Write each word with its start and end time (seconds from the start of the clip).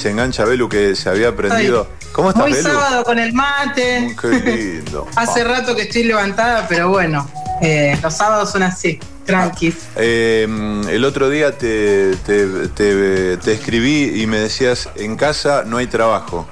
Se 0.00 0.10
engancha 0.10 0.44
Belu 0.44 0.68
que 0.68 0.94
se 0.94 1.08
había 1.08 1.30
aprendido. 1.30 1.88
¿Cómo 2.12 2.28
estás, 2.28 2.44
Muy 2.44 2.52
Belu? 2.52 2.68
sábado 2.70 3.02
con 3.02 3.18
el 3.18 3.32
mate. 3.32 4.14
Qué 4.22 4.28
lindo. 4.28 5.08
Hace 5.16 5.42
rato 5.42 5.74
que 5.74 5.82
estoy 5.82 6.04
levantada, 6.04 6.68
pero 6.68 6.88
bueno, 6.88 7.28
eh, 7.60 7.98
los 8.00 8.14
sábados 8.14 8.52
son 8.52 8.62
así, 8.62 9.00
tranqui. 9.24 9.74
Eh, 9.96 10.46
el 10.88 11.04
otro 11.04 11.28
día 11.28 11.58
te, 11.58 12.14
te- 12.24 12.68
te- 12.68 13.38
te 13.38 13.52
escribí 13.52 14.22
y 14.22 14.28
me 14.28 14.38
decías, 14.38 14.88
en 14.94 15.16
casa 15.16 15.64
no 15.66 15.78
hay 15.78 15.88
trabajo. 15.88 16.48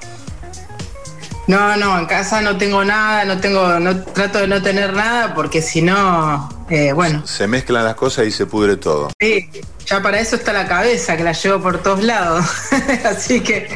No, 1.47 1.77
no, 1.77 2.01
en 2.01 2.07
casa 2.07 2.41
no 2.41 2.59
tengo 2.59 2.85
nada, 2.85 3.25
no 3.27 3.39
tengo, 3.41 3.79
no 3.79 4.03
trato 4.07 4.41
de 4.41 4.49
no 4.49 4.61
tener 4.61 4.93
nada 4.93 5.35
porque 5.37 5.63
si 5.63 5.83
no, 5.83 6.49
eh, 6.69 6.91
bueno, 6.93 7.25
Se 7.25 7.47
mezclan 7.47 7.85
las 7.85 7.95
cosas 7.95 8.27
y 8.27 8.33
se 8.33 8.47
pudre 8.47 8.77
todo. 8.77 9.13
sí, 9.21 9.49
ya 9.87 10.03
para 10.03 10.21
eso 10.21 10.37
está 10.37 10.53
la 10.53 10.67
cabeza 10.67 11.17
que 11.17 11.25
la 11.25 11.33
llevo 11.33 11.63
por 11.63 11.83
todos 11.83 12.03
lados. 12.03 12.45
así 13.05 13.41
que 13.41 13.69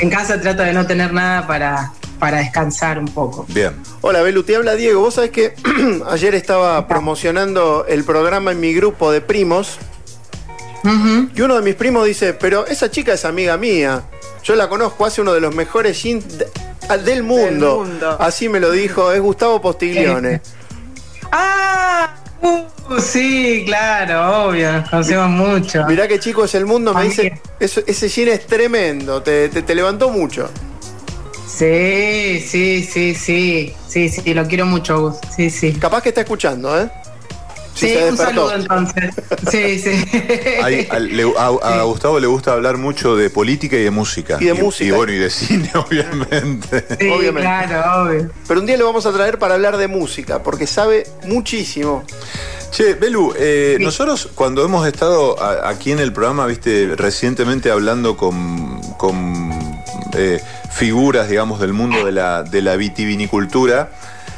en 0.00 0.10
casa 0.10 0.40
trato 0.40 0.62
de 0.62 0.72
no 0.72 0.86
tener 0.86 1.12
nada 1.12 1.46
para, 1.46 1.92
para 2.18 2.38
descansar 2.38 2.98
un 2.98 3.08
poco. 3.08 3.44
Bien. 3.48 3.74
Hola 4.00 4.22
Belu, 4.22 4.42
te 4.42 4.56
habla 4.56 4.74
Diego. 4.74 5.00
Vos 5.00 5.14
sabés 5.14 5.30
que 5.30 5.54
ayer 6.10 6.34
estaba 6.34 6.88
promocionando 6.88 7.84
el 7.88 8.04
programa 8.04 8.52
en 8.52 8.60
mi 8.60 8.72
grupo 8.72 9.12
de 9.12 9.20
primos 9.20 9.78
y 10.84 11.40
uno 11.40 11.54
de 11.54 11.62
mis 11.62 11.74
primos 11.76 12.06
dice, 12.06 12.34
pero 12.34 12.66
esa 12.66 12.90
chica 12.90 13.12
es 13.12 13.24
amiga 13.24 13.56
mía. 13.56 14.02
Yo 14.42 14.56
la 14.56 14.68
conozco, 14.68 15.06
hace 15.06 15.20
uno 15.20 15.32
de 15.32 15.40
los 15.40 15.54
mejores 15.54 16.02
jeans 16.02 16.24
ah, 16.88 16.96
del 16.96 17.22
mundo. 17.22 17.84
mundo. 17.84 18.16
Así 18.18 18.48
me 18.48 18.58
lo 18.58 18.72
dijo, 18.72 19.12
es 19.12 19.20
Gustavo 19.20 19.60
Postiglione. 19.60 20.40
Ah, 21.34 22.21
uh, 22.42 23.00
sí, 23.00 23.62
claro, 23.66 24.48
obvio, 24.48 24.84
conocemos 24.90 25.28
mucho. 25.30 25.84
Mirá 25.86 26.06
qué 26.08 26.18
chico 26.18 26.44
es 26.44 26.54
el 26.54 26.66
mundo, 26.66 26.92
me 26.94 27.04
dice. 27.04 27.40
"Eso- 27.60 27.82
ese 27.86 28.08
jean 28.08 28.28
es 28.28 28.46
tremendo, 28.46 29.22
te, 29.22 29.48
te- 29.48 29.62
te 29.62 29.74
levantó 29.74 30.10
mucho. 30.10 30.50
Sí, 31.46 32.40
sí, 32.46 32.82
sí, 32.82 33.14
sí, 33.14 33.74
sí, 33.86 34.08
sí, 34.08 34.34
lo 34.34 34.46
quiero 34.46 34.64
mucho, 34.66 35.00
Gus. 35.00 35.16
Sí, 35.36 35.50
sí. 35.50 35.72
Capaz 35.74 36.02
que 36.02 36.08
está 36.08 36.22
escuchando, 36.22 36.80
¿eh? 36.80 36.88
Sí, 37.86 37.88
se 37.94 38.04
un 38.04 38.16
despertó. 38.16 38.48
saludo 38.48 38.54
entonces. 38.54 39.14
Sí, 39.50 39.78
sí. 39.78 40.04
Hay- 40.62 40.88
a, 41.36 41.46
a 41.46 41.82
Gustavo 41.82 42.18
le 42.20 42.26
gusta 42.26 42.52
hablar 42.52 42.78
mucho 42.78 43.16
de 43.16 43.28
política 43.30 43.76
y 43.76 43.82
de 43.82 43.90
música. 43.90 44.38
Y 44.40 44.46
de 44.46 44.54
música. 44.54 44.84
Y 44.88 44.90
bueno, 44.90 45.12
y 45.12 45.18
de 45.18 45.30
cine, 45.40 45.70
obviamente. 45.74 46.84
Sí, 46.98 47.08
obviamente. 47.08 47.40
claro, 47.42 48.02
obvio. 48.04 48.30
Pero 48.48 48.60
un 48.60 48.66
día 48.66 48.76
lo 48.76 48.86
vamos 48.86 49.04
a 49.06 49.12
traer 49.12 49.38
para 49.38 49.54
hablar 49.54 49.76
de 49.76 49.88
música, 49.88 50.42
porque 50.42 50.66
sabe 50.66 51.06
muchísimo. 51.24 52.04
Che, 52.70 52.94
Belu, 52.94 53.34
eh, 53.38 53.74
Sí. 53.78 53.84
nosotros 53.84 54.30
cuando 54.34 54.64
hemos 54.64 54.86
estado 54.86 55.36
aquí 55.66 55.92
en 55.92 55.98
el 55.98 56.12
programa, 56.12 56.46
viste, 56.46 56.94
recientemente 56.96 57.70
hablando 57.70 58.16
con, 58.16 58.80
con, 58.96 59.52
eh, 60.14 60.40
figuras, 60.72 61.28
digamos, 61.28 61.60
del 61.60 61.74
mundo 61.74 62.04
de 62.06 62.12
la, 62.12 62.42
de 62.44 62.62
la 62.62 62.76
vitivinicultura, 62.76 63.90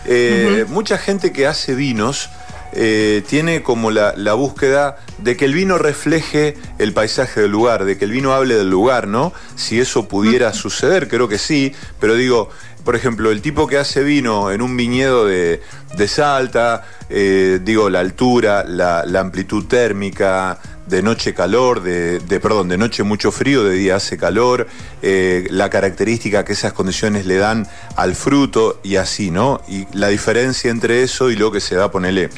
eh, 0.06 0.64
mucha 0.68 0.98
gente 0.98 1.32
que 1.32 1.46
hace 1.46 1.74
vinos 1.76 2.28
eh, 2.74 3.22
tiene 3.28 3.62
como 3.62 3.90
la, 3.90 4.14
la 4.16 4.34
búsqueda 4.34 4.98
de 5.18 5.36
que 5.36 5.44
el 5.44 5.54
vino 5.54 5.78
refleje 5.78 6.56
el 6.78 6.92
paisaje 6.92 7.40
del 7.42 7.50
lugar, 7.50 7.84
de 7.84 7.96
que 7.96 8.04
el 8.04 8.10
vino 8.10 8.32
hable 8.32 8.56
del 8.56 8.70
lugar, 8.70 9.06
¿no? 9.06 9.32
Si 9.54 9.80
eso 9.80 10.08
pudiera 10.08 10.52
suceder, 10.52 11.08
creo 11.08 11.28
que 11.28 11.38
sí, 11.38 11.72
pero 12.00 12.14
digo, 12.14 12.50
por 12.84 12.96
ejemplo, 12.96 13.30
el 13.30 13.40
tipo 13.40 13.66
que 13.66 13.78
hace 13.78 14.02
vino 14.02 14.50
en 14.50 14.60
un 14.60 14.76
viñedo 14.76 15.24
de, 15.24 15.62
de 15.96 16.08
Salta, 16.08 16.84
eh, 17.08 17.60
digo, 17.62 17.88
la 17.88 18.00
altura, 18.00 18.64
la, 18.64 19.04
la 19.06 19.20
amplitud 19.20 19.64
térmica, 19.66 20.58
de 20.86 21.02
noche 21.02 21.34
calor, 21.34 21.82
de, 21.82 22.20
perdón, 22.40 22.68
de 22.68 22.76
noche 22.76 23.02
mucho 23.02 23.32
frío, 23.32 23.64
de 23.64 23.76
día 23.76 23.96
hace 23.96 24.18
calor, 24.18 24.66
eh, 25.02 25.46
la 25.50 25.70
característica 25.70 26.44
que 26.44 26.52
esas 26.52 26.72
condiciones 26.72 27.26
le 27.26 27.36
dan 27.36 27.66
al 27.96 28.14
fruto 28.14 28.80
y 28.82 28.96
así, 28.96 29.30
¿no? 29.30 29.60
Y 29.68 29.86
la 29.92 30.08
diferencia 30.08 30.70
entre 30.70 31.02
eso 31.02 31.30
y 31.30 31.36
lo 31.36 31.50
que 31.50 31.60
se 31.60 31.74
da, 31.74 31.90
ponele, 31.90 32.30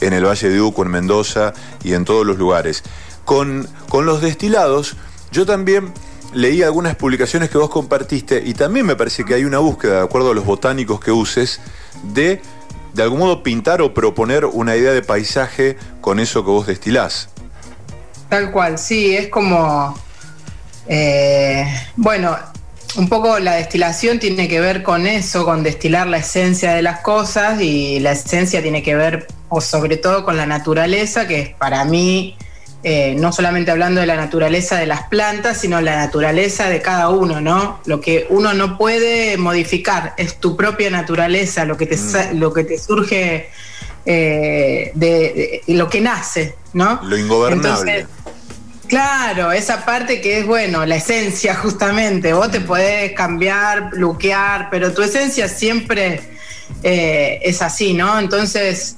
en 0.00 0.12
el 0.12 0.24
Valle 0.24 0.48
de 0.48 0.60
Uco, 0.60 0.82
en 0.82 0.90
Mendoza 0.90 1.52
y 1.84 1.92
en 1.92 2.04
todos 2.04 2.26
los 2.26 2.38
lugares. 2.38 2.82
Con, 3.24 3.68
con 3.88 4.06
los 4.06 4.22
destilados, 4.22 4.96
yo 5.30 5.44
también 5.44 5.92
leí 6.32 6.62
algunas 6.62 6.96
publicaciones 6.96 7.50
que 7.50 7.58
vos 7.58 7.70
compartiste 7.70 8.42
y 8.44 8.54
también 8.54 8.86
me 8.86 8.96
parece 8.96 9.24
que 9.24 9.34
hay 9.34 9.44
una 9.44 9.58
búsqueda, 9.58 9.96
de 9.96 10.04
acuerdo 10.04 10.30
a 10.30 10.34
los 10.34 10.44
botánicos 10.44 11.00
que 11.00 11.12
uses, 11.12 11.60
de 12.14 12.40
de 12.94 13.02
algún 13.02 13.20
modo 13.20 13.42
pintar 13.42 13.82
o 13.82 13.94
proponer 13.94 14.44
una 14.44 14.76
idea 14.76 14.92
de 14.92 15.02
paisaje 15.02 15.76
con 16.00 16.18
eso 16.18 16.44
que 16.44 16.50
vos 16.50 16.66
destilás. 16.66 17.28
Tal 18.30 18.50
cual, 18.50 18.78
sí, 18.78 19.14
es 19.16 19.28
como. 19.28 19.98
eh, 20.88 21.64
bueno, 21.96 22.36
un 22.96 23.08
poco 23.08 23.38
la 23.38 23.54
destilación 23.56 24.18
tiene 24.18 24.48
que 24.48 24.60
ver 24.60 24.82
con 24.82 25.06
eso, 25.06 25.44
con 25.44 25.62
destilar 25.62 26.06
la 26.06 26.18
esencia 26.18 26.72
de 26.72 26.82
las 26.82 27.00
cosas 27.00 27.60
y 27.60 28.00
la 28.00 28.12
esencia 28.12 28.62
tiene 28.62 28.82
que 28.82 28.94
ver, 28.96 29.26
o 29.48 29.60
sobre 29.60 29.96
todo, 29.96 30.24
con 30.24 30.36
la 30.36 30.46
naturaleza, 30.46 31.26
que 31.28 31.40
es 31.40 31.48
para 31.50 31.84
mí, 31.84 32.36
eh, 32.82 33.14
no 33.18 33.30
solamente 33.32 33.70
hablando 33.70 34.00
de 34.00 34.06
la 34.06 34.16
naturaleza 34.16 34.76
de 34.76 34.86
las 34.86 35.02
plantas, 35.08 35.58
sino 35.60 35.80
la 35.80 35.96
naturaleza 35.96 36.68
de 36.68 36.80
cada 36.82 37.10
uno, 37.10 37.40
¿no? 37.40 37.80
Lo 37.84 38.00
que 38.00 38.26
uno 38.30 38.54
no 38.54 38.78
puede 38.78 39.36
modificar 39.36 40.14
es 40.16 40.36
tu 40.40 40.56
propia 40.56 40.88
naturaleza, 40.90 41.64
lo 41.64 41.76
que 41.76 41.86
te, 41.86 41.96
sa- 41.96 42.32
lo 42.32 42.52
que 42.52 42.64
te 42.64 42.78
surge. 42.78 43.50
Eh, 44.06 44.92
de, 44.94 45.62
de- 45.66 45.74
lo 45.74 45.88
que 45.88 46.00
nace, 46.00 46.54
¿no? 46.72 47.00
Lo 47.02 47.16
ingobernable. 47.16 47.92
Entonces, 47.98 48.06
Claro, 48.88 49.52
esa 49.52 49.84
parte 49.84 50.20
que 50.20 50.40
es, 50.40 50.46
bueno, 50.46 50.84
la 50.84 50.96
esencia 50.96 51.54
justamente. 51.54 52.32
Vos 52.32 52.50
te 52.50 52.60
podés 52.60 53.12
cambiar, 53.12 53.90
bloquear, 53.90 54.66
pero 54.68 54.92
tu 54.92 55.02
esencia 55.02 55.46
siempre 55.46 56.20
eh, 56.82 57.38
es 57.42 57.62
así, 57.62 57.94
¿no? 57.94 58.18
Entonces, 58.18 58.96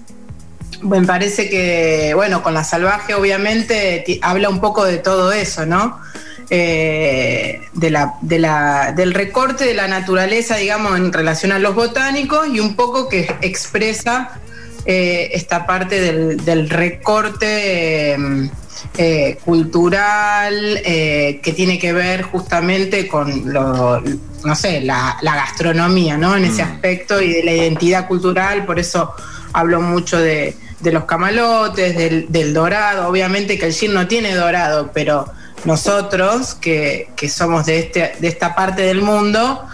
me 0.80 1.02
parece 1.02 1.50
que, 1.50 2.12
bueno, 2.14 2.42
con 2.42 2.54
la 2.54 2.64
salvaje 2.64 3.14
obviamente 3.14 4.18
habla 4.22 4.48
un 4.48 4.60
poco 4.62 4.82
de 4.86 4.96
todo 4.96 5.30
eso, 5.30 5.66
¿no? 5.66 6.00
Eh, 6.48 7.60
de 7.74 7.90
la, 7.90 8.14
de 8.22 8.38
la- 8.38 8.92
del 8.92 9.12
recorte 9.12 9.64
de 9.64 9.74
la 9.74 9.88
naturaleza, 9.88 10.56
digamos, 10.56 10.96
en 10.96 11.12
relación 11.12 11.52
a 11.52 11.58
los 11.58 11.74
botánicos 11.74 12.48
y 12.48 12.60
un 12.60 12.76
poco 12.76 13.08
que 13.10 13.34
expresa 13.42 14.40
eh, 14.84 15.30
esta 15.32 15.66
parte 15.66 16.00
del, 16.00 16.44
del 16.44 16.68
recorte 16.70 18.14
eh, 18.14 18.50
eh, 18.98 19.38
cultural 19.44 20.80
que 20.84 21.52
tiene 21.54 21.78
que 21.78 21.92
ver 21.92 22.22
justamente 22.22 23.06
con 23.06 23.52
lo, 23.52 24.00
no 24.44 24.54
sé, 24.56 24.80
la, 24.80 25.16
la 25.22 25.36
gastronomía, 25.36 26.16
¿no? 26.16 26.36
En 26.36 26.44
ese 26.44 26.64
Mm. 26.64 26.72
aspecto 26.72 27.22
y 27.22 27.32
de 27.32 27.44
la 27.44 27.52
identidad 27.52 28.08
cultural, 28.08 28.64
por 28.66 28.78
eso 28.78 29.14
hablo 29.52 29.80
mucho 29.80 30.18
de, 30.18 30.56
de 30.80 30.92
los 30.92 31.04
camalotes, 31.04 31.96
del, 31.96 32.26
del 32.30 32.52
dorado, 32.52 33.08
obviamente 33.08 33.58
que 33.58 33.66
el 33.66 33.72
gin 33.72 33.94
no 33.94 34.08
tiene 34.08 34.34
dorado, 34.34 34.90
pero 34.92 35.26
nosotros 35.64 36.54
que, 36.54 37.08
que 37.14 37.28
somos 37.28 37.66
de, 37.66 37.78
este, 37.78 38.12
de 38.18 38.28
esta 38.28 38.54
parte 38.54 38.82
del 38.82 39.00
mundo, 39.00 39.64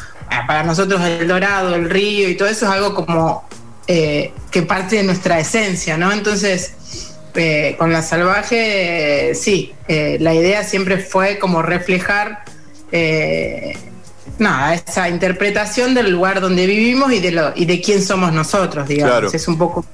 para 0.46 0.62
nosotros 0.62 1.00
el 1.02 1.26
dorado, 1.26 1.74
el 1.74 1.88
río 1.88 2.28
y 2.28 2.36
todo 2.36 2.48
eso 2.48 2.66
es 2.66 2.72
algo 2.72 2.94
como 2.94 3.47
eh, 3.88 4.32
que 4.50 4.62
parte 4.62 4.96
de 4.96 5.02
nuestra 5.02 5.40
esencia, 5.40 5.96
¿no? 5.96 6.12
Entonces, 6.12 6.74
eh, 7.34 7.74
con 7.78 7.92
la 7.92 8.02
salvaje, 8.02 9.30
eh, 9.30 9.34
sí, 9.34 9.72
eh, 9.88 10.18
la 10.20 10.34
idea 10.34 10.62
siempre 10.62 10.98
fue 10.98 11.38
como 11.38 11.62
reflejar 11.62 12.44
eh, 12.92 13.76
nada, 14.38 14.74
esa 14.74 15.08
interpretación 15.08 15.94
del 15.94 16.10
lugar 16.10 16.40
donde 16.40 16.66
vivimos 16.66 17.12
y 17.12 17.20
de 17.20 17.32
lo, 17.32 17.52
y 17.56 17.64
de 17.64 17.80
quién 17.80 18.02
somos 18.02 18.32
nosotros, 18.32 18.86
digamos. 18.88 19.12
Claro. 19.12 19.30
Es 19.32 19.48
un 19.48 19.56
poco 19.56 19.84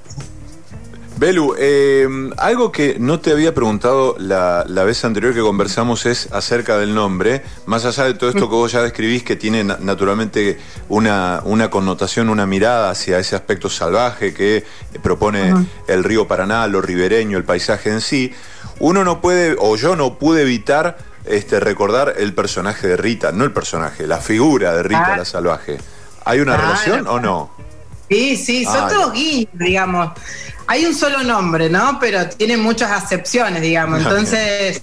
Belu, 1.17 1.55
eh, 1.57 2.09
algo 2.39 2.73
que 2.73 2.97
no 2.99 3.21
te 3.21 3.31
había 3.31 3.55
preguntado 3.55 4.17
la, 4.19 4.65
la 4.67 4.83
vez 4.83 5.05
anterior 5.05 5.33
que 5.33 5.41
conversamos 5.41 6.07
es 6.07 6.29
acerca 6.33 6.77
del 6.77 6.93
nombre, 6.93 7.43
más 7.67 7.85
allá 7.85 8.05
de 8.05 8.15
todo 8.15 8.31
esto 8.31 8.49
que 8.49 8.55
vos 8.57 8.73
ya 8.73 8.83
describís 8.83 9.23
que 9.23 9.37
tiene 9.37 9.63
na- 9.63 9.79
naturalmente 9.81 10.59
una, 10.89 11.41
una 11.45 11.71
connotación, 11.71 12.29
una 12.31 12.47
mirada 12.47 12.91
hacia 12.91 13.21
ese 13.21 13.37
aspecto 13.37 13.71
salvaje 13.71 14.35
que 14.35 14.65
propone 15.05 15.55
el 15.87 16.03
río 16.03 16.27
Paraná, 16.27 16.67
lo 16.67 16.83
ribereño, 16.83 17.39
el 17.39 17.45
paisaje 17.45 17.91
en 17.91 18.01
sí, 18.01 18.35
uno 18.81 19.05
no 19.05 19.21
puede, 19.21 19.55
o 19.61 19.77
yo 19.77 19.95
no 19.95 20.19
pude 20.19 20.43
evitar 20.43 20.99
este, 21.27 21.61
recordar 21.61 22.15
el 22.19 22.35
personaje 22.35 22.89
de 22.89 22.97
Rita, 22.97 23.31
no 23.31 23.45
el 23.45 23.53
personaje, 23.53 24.09
la 24.09 24.19
figura 24.19 24.73
de 24.75 24.83
Rita 24.83 25.13
Ah. 25.15 25.17
la 25.19 25.25
salvaje. 25.25 25.79
¿Hay 26.25 26.41
una 26.41 26.55
Claro. 26.57 26.71
relación 26.71 27.07
o 27.07 27.21
no? 27.21 27.51
Sí, 28.11 28.37
sí, 28.37 28.65
son 28.65 28.77
Ah, 28.85 28.89
todos 28.89 29.13
guiños, 29.15 29.49
digamos. 29.55 30.11
Hay 30.67 30.85
un 30.87 30.95
solo 30.95 31.23
nombre, 31.23 31.69
¿no? 31.69 31.99
Pero 32.01 32.27
tiene 32.29 32.57
muchas 32.57 32.91
acepciones, 32.91 33.61
digamos. 33.63 34.01
Entonces, 34.01 34.83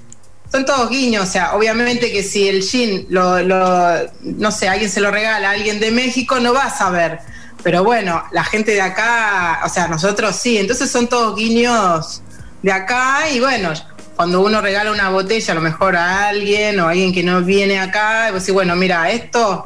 son 0.51 0.65
todos 0.65 0.89
guiños. 0.89 1.27
O 1.27 1.31
sea, 1.31 1.53
obviamente 1.55 2.11
que 2.11 2.23
si 2.23 2.47
el 2.47 2.61
gin, 2.61 3.07
lo, 3.09 3.39
lo- 3.41 4.11
no 4.21 4.51
sé, 4.51 4.67
alguien 4.69 4.89
se 4.89 5.01
lo 5.01 5.09
regala 5.11 5.49
a 5.49 5.51
alguien 5.53 5.79
de 5.79 5.91
México, 5.91 6.39
no 6.39 6.53
va 6.53 6.65
a 6.65 6.69
saber. 6.77 7.19
Pero 7.63 7.83
bueno, 7.83 8.23
la 8.31 8.43
gente 8.43 8.71
de 8.71 8.81
acá, 8.81 9.61
o 9.65 9.69
sea, 9.69 9.87
nosotros 9.87 10.35
sí. 10.35 10.57
Entonces 10.57 10.89
son 10.89 11.07
todos 11.07 11.35
guiños 11.35 12.21
de 12.61 12.71
acá 12.71 13.29
y 13.31 13.39
bueno, 13.39 13.71
cuando 14.15 14.41
uno 14.41 14.61
regala 14.61 14.91
una 14.91 15.09
botella 15.09 15.51
a 15.51 15.55
lo 15.55 15.61
mejor 15.61 15.95
a 15.95 16.27
alguien 16.29 16.79
o 16.79 16.87
a 16.87 16.91
alguien 16.91 17.11
que 17.13 17.23
no 17.23 17.41
viene 17.41 17.79
acá, 17.79 18.29
y 18.29 18.31
vos 18.33 18.41
decís, 18.41 18.53
bueno, 18.53 18.75
mira, 18.75 19.09
esto 19.09 19.63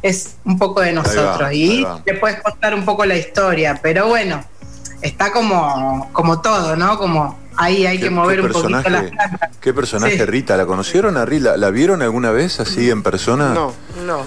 es 0.00 0.36
un 0.44 0.58
poco 0.58 0.80
de 0.80 0.92
nosotros 0.92 1.52
y 1.52 1.84
le 2.06 2.14
puedes 2.14 2.40
contar 2.42 2.74
un 2.74 2.84
poco 2.84 3.04
la 3.04 3.16
historia, 3.16 3.78
pero 3.82 4.06
bueno, 4.08 4.42
está 5.02 5.32
como, 5.32 6.10
como 6.12 6.40
todo, 6.40 6.76
¿no? 6.76 6.98
Como 6.98 7.38
ahí 7.56 7.86
hay 7.86 7.98
que 7.98 8.10
mover 8.10 8.40
un 8.40 8.48
poquito 8.48 8.68
las 8.68 8.84
plantas. 8.84 9.50
¿Qué 9.60 9.74
personaje 9.74 10.24
Rita? 10.26 10.56
¿La 10.56 10.66
conocieron 10.66 11.16
a 11.16 11.24
Rita? 11.24 11.56
¿La, 11.56 11.70
vieron 11.70 12.02
alguna 12.02 12.30
vez 12.30 12.60
así 12.60 12.90
en 12.90 13.02
persona? 13.02 13.52
No, 13.52 13.72
no. 14.06 14.22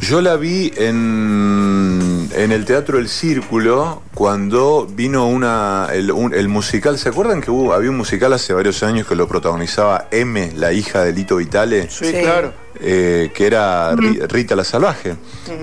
Yo 0.00 0.22
la 0.22 0.36
vi 0.36 0.72
en, 0.76 2.30
en 2.34 2.52
el 2.52 2.64
Teatro 2.64 2.98
El 2.98 3.08
Círculo 3.08 4.02
cuando 4.14 4.86
vino 4.86 5.28
una, 5.28 5.88
el, 5.92 6.48
musical. 6.48 6.98
¿Se 6.98 7.10
acuerdan 7.10 7.42
que 7.42 7.50
hubo, 7.50 7.74
había 7.74 7.90
un 7.90 7.98
musical 7.98 8.32
hace 8.32 8.54
varios 8.54 8.82
años 8.82 9.06
que 9.06 9.14
lo 9.14 9.28
protagonizaba 9.28 10.06
M, 10.10 10.52
la 10.56 10.72
hija 10.72 11.04
de 11.04 11.12
Lito 11.12 11.36
Vitale? 11.36 11.90
Sí, 11.90 12.12
claro. 12.12 12.54
Eh, 12.80 13.30
que 13.34 13.46
era 13.46 13.94
Rita 13.94 14.56
la 14.56 14.64
Salvaje. 14.64 15.16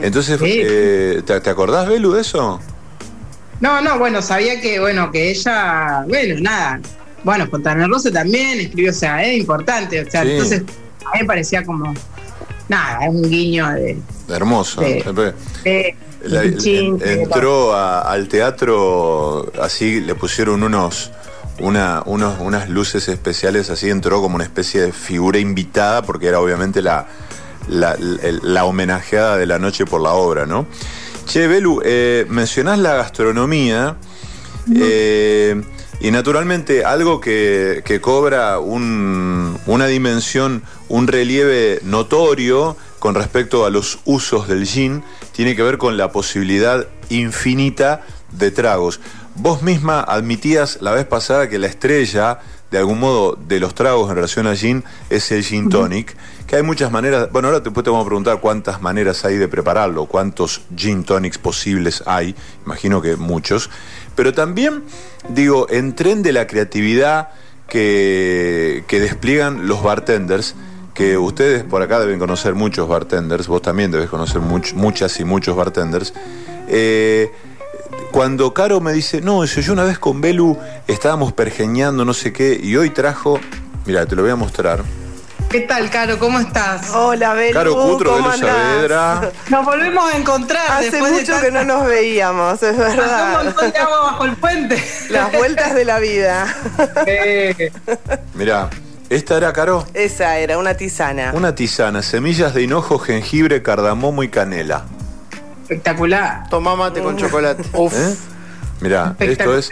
Entonces, 0.03 0.39
eh, 0.43 1.23
¿te, 1.25 1.41
¿te, 1.41 1.49
acordás, 1.49 1.87
Belu, 1.87 2.11
de 2.11 2.21
eso? 2.21 2.59
No, 3.59 3.81
no, 3.81 3.97
bueno, 3.97 4.21
sabía 4.21 4.61
que, 4.61 4.79
bueno, 4.79 5.11
que 5.11 5.31
ella, 5.31 6.05
bueno, 6.07 6.39
nada. 6.41 6.79
Bueno, 7.23 7.47
Fontana 7.47 7.87
Rosa 7.87 8.11
también 8.11 8.59
escribió, 8.59 8.91
o 8.91 8.93
sea, 8.93 9.23
es 9.23 9.37
importante. 9.37 10.01
O 10.01 10.09
sea, 10.09 10.21
entonces 10.21 10.61
a 11.05 11.13
mí 11.13 11.21
me 11.21 11.25
parecía 11.25 11.65
como, 11.65 11.93
nada, 12.69 13.05
es 13.05 13.09
un 13.09 13.29
guiño 13.29 13.69
de 13.71 13.97
Hermoso. 14.29 14.81
entró 17.01 17.75
al 17.75 18.27
teatro, 18.27 19.51
así 19.61 20.01
le 20.01 20.15
pusieron 20.15 20.63
unos, 20.63 21.11
una, 21.59 22.03
unos, 22.05 22.39
unas 22.39 22.69
luces 22.69 23.07
especiales, 23.07 23.69
así 23.69 23.89
entró 23.89 24.21
como 24.21 24.35
una 24.35 24.43
especie 24.43 24.81
de 24.81 24.91
figura 24.91 25.39
invitada, 25.39 26.01
porque 26.01 26.27
era 26.27 26.39
obviamente 26.39 26.81
la, 26.81 27.07
la, 27.69 28.65
homenajeada 28.65 29.37
de 29.37 29.45
la 29.45 29.59
noche 29.59 29.85
por 29.85 30.01
la 30.01 30.13
obra, 30.13 30.45
¿no? 30.45 30.65
Che, 31.27 31.45
Belu, 31.45 31.81
eh, 31.83 32.25
mencionás 32.29 32.79
la 32.79 32.95
gastronomía. 32.95 33.97
Eh, 34.73 35.61
y 35.99 36.11
naturalmente 36.11 36.85
algo 36.85 37.19
que, 37.19 37.81
que 37.83 37.99
cobra 37.99 38.59
un, 38.59 39.57
una 39.65 39.87
dimensión, 39.87 40.63
un 40.87 41.07
relieve 41.07 41.79
notorio 41.83 42.77
con 42.99 43.13
respecto 43.13 43.65
a 43.65 43.69
los 43.69 43.99
usos 44.05 44.47
del 44.47 44.65
gin 44.65 45.03
tiene 45.33 45.55
que 45.55 45.63
ver 45.63 45.77
con 45.77 45.97
la 45.97 46.11
posibilidad 46.13 46.87
infinita 47.09 48.05
de 48.31 48.51
tragos. 48.51 49.01
Vos 49.35 49.61
misma 49.61 50.01
admitías 50.01 50.79
la 50.81 50.91
vez 50.91 51.05
pasada 51.05 51.49
que 51.49 51.59
la 51.59 51.67
estrella, 51.67 52.39
de 52.71 52.77
algún 52.77 52.99
modo, 52.99 53.37
de 53.47 53.59
los 53.59 53.75
tragos 53.75 54.09
en 54.09 54.15
relación 54.15 54.47
al 54.47 54.57
gin 54.57 54.83
es 55.09 55.31
el 55.31 55.43
gin 55.43 55.69
tonic, 55.69 56.15
que 56.47 56.55
hay 56.55 56.63
muchas 56.63 56.91
maneras, 56.91 57.29
bueno, 57.31 57.49
ahora 57.49 57.59
después 57.59 57.83
te 57.83 57.89
vamos 57.89 58.05
a 58.05 58.07
preguntar 58.07 58.39
cuántas 58.39 58.81
maneras 58.81 59.25
hay 59.25 59.35
de 59.35 59.49
prepararlo, 59.49 60.05
cuántos 60.05 60.61
gin 60.75 61.03
tonics 61.03 61.37
posibles 61.37 62.01
hay, 62.05 62.33
imagino 62.65 63.01
que 63.01 63.17
muchos, 63.17 63.69
pero 64.15 64.33
también, 64.33 64.83
digo, 65.27 65.67
en 65.69 65.93
tren 65.93 66.23
de 66.23 66.31
la 66.31 66.47
creatividad 66.47 67.29
que, 67.67 68.85
despliegan 68.89 69.67
los 69.67 69.83
bartenders, 69.83 70.55
que 70.93 71.17
ustedes 71.17 71.63
por 71.65 71.81
acá 71.81 71.99
deben 71.99 72.17
conocer 72.17 72.55
muchos 72.55 72.87
bartenders, 72.87 73.47
vos 73.47 73.61
también 73.61 73.91
debes 73.91 74.09
conocer 74.09 74.41
muchas 74.41 75.19
y 75.19 75.25
muchos 75.25 75.55
bartenders. 75.55 76.13
Eh, 76.69 77.29
cuando 78.11 78.53
Caro 78.53 78.79
me 78.79 78.93
dice, 78.93 79.21
no, 79.21 79.43
yo 79.43 79.73
una 79.73 79.83
vez 79.83 79.99
con 79.99 80.21
Belu 80.21 80.57
estábamos 80.87 81.33
pergeñando 81.33 82.05
no 82.05 82.13
sé 82.13 82.31
qué, 82.31 82.57
y 82.59 82.77
hoy 82.77 82.89
trajo, 82.89 83.39
mira, 83.85 84.05
te 84.05 84.15
lo 84.15 84.21
voy 84.21 84.31
a 84.31 84.37
mostrar. 84.37 85.06
¿Qué 85.49 85.61
tal, 85.61 85.89
Caro? 85.89 86.19
¿Cómo 86.19 86.39
estás? 86.39 86.91
Hola, 86.93 87.33
Belu. 87.33 87.53
Caro 87.53 87.73
Cutro, 87.73 88.15
Belu 88.15 88.31
Saavedra. 88.33 89.31
Nos 89.49 89.65
volvemos 89.65 90.13
a 90.13 90.17
encontrar. 90.17 90.71
Hace 90.71 91.01
mucho 91.01 91.39
que 91.41 91.51
no 91.51 91.63
nos 91.63 91.85
veíamos, 91.85 92.61
es 92.61 92.77
verdad. 92.77 93.39
un 93.39 93.45
montón 93.45 93.71
de 93.71 93.77
agua 93.77 93.99
bajo 94.03 94.25
el 94.25 94.35
puente. 94.35 94.83
Las 95.09 95.31
vueltas 95.31 95.73
de 95.73 95.85
la 95.85 95.99
vida. 95.99 96.53
Mira, 98.33 98.69
¿Esta 99.09 99.37
era, 99.37 99.53
Caro? 99.53 99.85
Esa 99.93 100.37
era, 100.37 100.57
una 100.57 100.73
tisana. 100.73 101.31
Una 101.33 101.55
tisana, 101.55 102.01
semillas 102.01 102.53
de 102.53 102.63
hinojo, 102.63 102.99
jengibre, 102.99 103.63
cardamomo 103.63 104.21
y 104.23 104.27
canela. 104.27 104.83
Espectacular. 105.61 106.49
Tomá 106.49 106.75
mate 106.75 107.01
con 107.01 107.15
chocolate. 107.15 107.63
Uf. 107.71 107.93
¿Eh? 107.93 108.15
Mirá, 108.81 109.15
esto 109.19 109.57
es. 109.57 109.69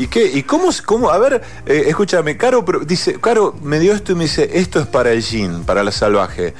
¿Y 0.00 0.06
qué? 0.06 0.24
¿Y 0.24 0.44
cómo? 0.44 0.70
cómo 0.86 1.10
a 1.10 1.18
ver, 1.18 1.42
eh, 1.66 1.84
escúchame, 1.88 2.38
Caro 2.38 2.64
dice, 2.86 3.20
Caro 3.20 3.54
me 3.62 3.78
dio 3.78 3.92
esto 3.92 4.12
y 4.12 4.14
me 4.14 4.24
dice, 4.24 4.48
esto 4.54 4.80
es 4.80 4.86
para 4.86 5.12
el 5.12 5.22
gin, 5.22 5.64
para 5.64 5.84
la 5.84 5.92
salvaje. 5.92 6.54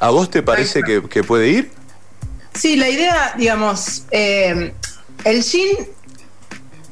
¿A 0.00 0.08
vos 0.08 0.30
te 0.30 0.42
parece 0.42 0.80
que, 0.82 1.22
puede 1.22 1.48
ir? 1.48 1.70
Sí, 2.54 2.74
la 2.74 2.88
idea, 2.88 3.34
digamos, 3.36 4.04
eh, 4.10 4.72
el 5.24 5.42
gin 5.42 5.76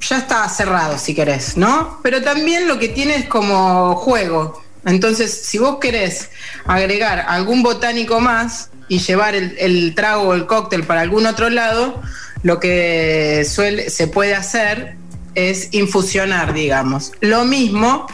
ya 0.03 0.19
está 0.19 0.47
cerrado, 0.51 0.99
si 0.99 1.15
querés, 1.15 1.57
¿no? 1.57 2.01
Pero 2.03 2.21
también 2.21 2.69
lo 2.69 2.79
que 2.79 2.89
tiene 2.89 3.17
es 3.17 3.25
como 3.25 3.97
juego. 3.97 4.63
Entonces, 4.85 5.33
si 5.47 5.57
vos 5.57 5.79
querés 5.81 6.29
agregar 6.67 7.25
algún 7.27 7.63
botánico 7.63 8.21
más 8.21 8.69
y 8.89 8.99
llevar 8.99 9.35
el, 9.35 9.95
trago 9.95 10.25
o 10.25 10.35
el 10.35 10.45
cóctel 10.45 10.85
para 10.85 11.01
algún 11.01 11.25
otro 11.25 11.49
lado, 11.49 12.03
lo 12.43 12.61
que 12.61 13.47
suele, 13.49 13.89
se 13.89 14.07
puede 14.07 14.35
hacer 14.35 14.99
es 15.35 15.69
infusionar, 15.73 16.55
digamos. 16.55 17.13
Lo 17.21 17.45
mismo 17.45 18.07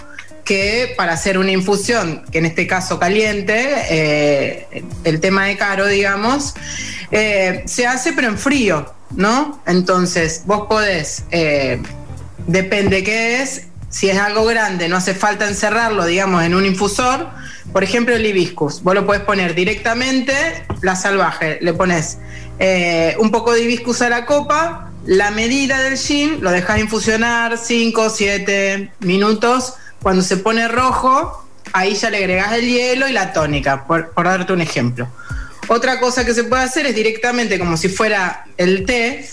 que 0.50 0.94
para 0.96 1.12
hacer 1.12 1.38
una 1.38 1.52
infusión, 1.52 2.24
que 2.32 2.38
en 2.38 2.46
este 2.46 2.66
caso 2.66 2.98
caliente, 2.98 3.72
eh, 3.88 4.82
el 5.04 5.20
tema 5.20 5.44
de 5.44 5.56
caro, 5.56 5.86
digamos, 5.86 6.54
eh, 7.12 7.62
se 7.66 7.86
hace 7.86 8.12
pero 8.12 8.26
en 8.26 8.36
frío, 8.36 8.92
¿no? 9.14 9.62
Entonces, 9.64 10.42
vos 10.46 10.66
podés, 10.68 11.22
eh, 11.30 11.80
depende 12.48 13.04
qué 13.04 13.42
es, 13.42 13.66
si 13.90 14.10
es 14.10 14.18
algo 14.18 14.44
grande, 14.44 14.88
no 14.88 14.96
hace 14.96 15.14
falta 15.14 15.46
encerrarlo, 15.46 16.04
digamos, 16.04 16.42
en 16.42 16.56
un 16.56 16.66
infusor. 16.66 17.28
Por 17.72 17.84
ejemplo, 17.84 18.16
el 18.16 18.26
hibiscus. 18.26 18.82
Vos 18.82 18.94
lo 18.96 19.06
podés 19.06 19.22
poner 19.22 19.54
directamente, 19.54 20.34
la 20.82 20.96
salvaje. 20.96 21.58
Le 21.60 21.72
pones 21.74 22.18
un 23.18 23.30
poco 23.30 23.52
de 23.52 23.62
hibiscus 23.62 24.02
a 24.02 24.08
la 24.08 24.26
copa, 24.26 24.89
la 25.06 25.30
medida 25.30 25.80
del 25.80 25.96
gin, 25.96 26.38
lo 26.40 26.50
dejas 26.50 26.78
infusionar 26.78 27.58
5, 27.58 28.10
7 28.10 28.92
minutos. 29.00 29.74
Cuando 30.02 30.22
se 30.22 30.36
pone 30.36 30.68
rojo, 30.68 31.46
ahí 31.72 31.94
ya 31.94 32.10
le 32.10 32.18
agregas 32.18 32.52
el 32.52 32.66
hielo 32.66 33.08
y 33.08 33.12
la 33.12 33.32
tónica, 33.32 33.86
por, 33.86 34.10
por 34.10 34.26
darte 34.26 34.52
un 34.52 34.60
ejemplo. 34.60 35.08
Otra 35.68 36.00
cosa 36.00 36.24
que 36.24 36.34
se 36.34 36.44
puede 36.44 36.62
hacer 36.62 36.86
es 36.86 36.94
directamente 36.94 37.58
como 37.58 37.76
si 37.76 37.88
fuera 37.88 38.44
el 38.56 38.84
té, 38.84 39.28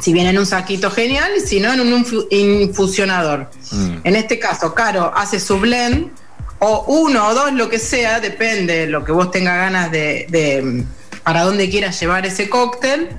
si 0.00 0.12
viene 0.12 0.30
en 0.30 0.38
un 0.38 0.46
saquito 0.46 0.90
genial, 0.90 1.32
si 1.44 1.60
no 1.60 1.72
en 1.72 1.80
un 1.80 2.06
infusionador. 2.30 3.50
Mm. 3.70 3.96
En 4.04 4.16
este 4.16 4.38
caso, 4.38 4.74
Caro 4.74 5.12
hace 5.14 5.40
su 5.40 5.58
blend, 5.58 6.10
o 6.58 6.84
uno 6.86 7.26
o 7.26 7.34
dos, 7.34 7.52
lo 7.52 7.68
que 7.68 7.78
sea, 7.78 8.20
depende 8.20 8.80
de 8.80 8.86
lo 8.86 9.04
que 9.04 9.12
vos 9.12 9.30
tengas 9.30 9.56
ganas 9.56 9.90
de, 9.90 10.84
para 11.22 11.42
dónde 11.42 11.68
quieras 11.68 11.98
llevar 11.98 12.26
ese 12.26 12.48
cóctel. 12.48 13.10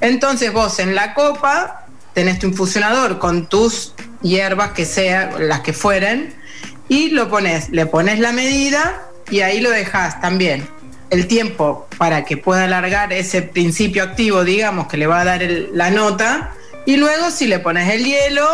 Entonces 0.00 0.52
vos 0.52 0.78
en 0.78 0.94
la 0.94 1.14
copa 1.14 1.86
tenés 2.14 2.38
tu 2.38 2.46
infusionador 2.46 3.18
con 3.18 3.46
tus 3.46 3.94
hierbas 4.22 4.72
que 4.72 4.84
sean, 4.84 5.48
las 5.48 5.60
que 5.60 5.72
fueren, 5.72 6.34
y 6.88 7.10
lo 7.10 7.28
pones, 7.28 7.70
le 7.70 7.86
pones 7.86 8.18
la 8.18 8.32
medida 8.32 9.02
y 9.30 9.40
ahí 9.40 9.60
lo 9.60 9.70
dejas 9.70 10.20
también 10.20 10.66
el 11.10 11.26
tiempo 11.26 11.88
para 11.98 12.24
que 12.24 12.36
pueda 12.36 12.64
alargar 12.64 13.12
ese 13.12 13.42
principio 13.42 14.02
activo, 14.02 14.44
digamos, 14.44 14.86
que 14.86 14.96
le 14.96 15.06
va 15.06 15.20
a 15.20 15.24
dar 15.24 15.42
la 15.72 15.90
nota. 15.90 16.52
Y 16.86 16.96
luego 16.96 17.30
si 17.30 17.46
le 17.46 17.58
pones 17.58 17.92
el 17.92 18.04
hielo 18.04 18.46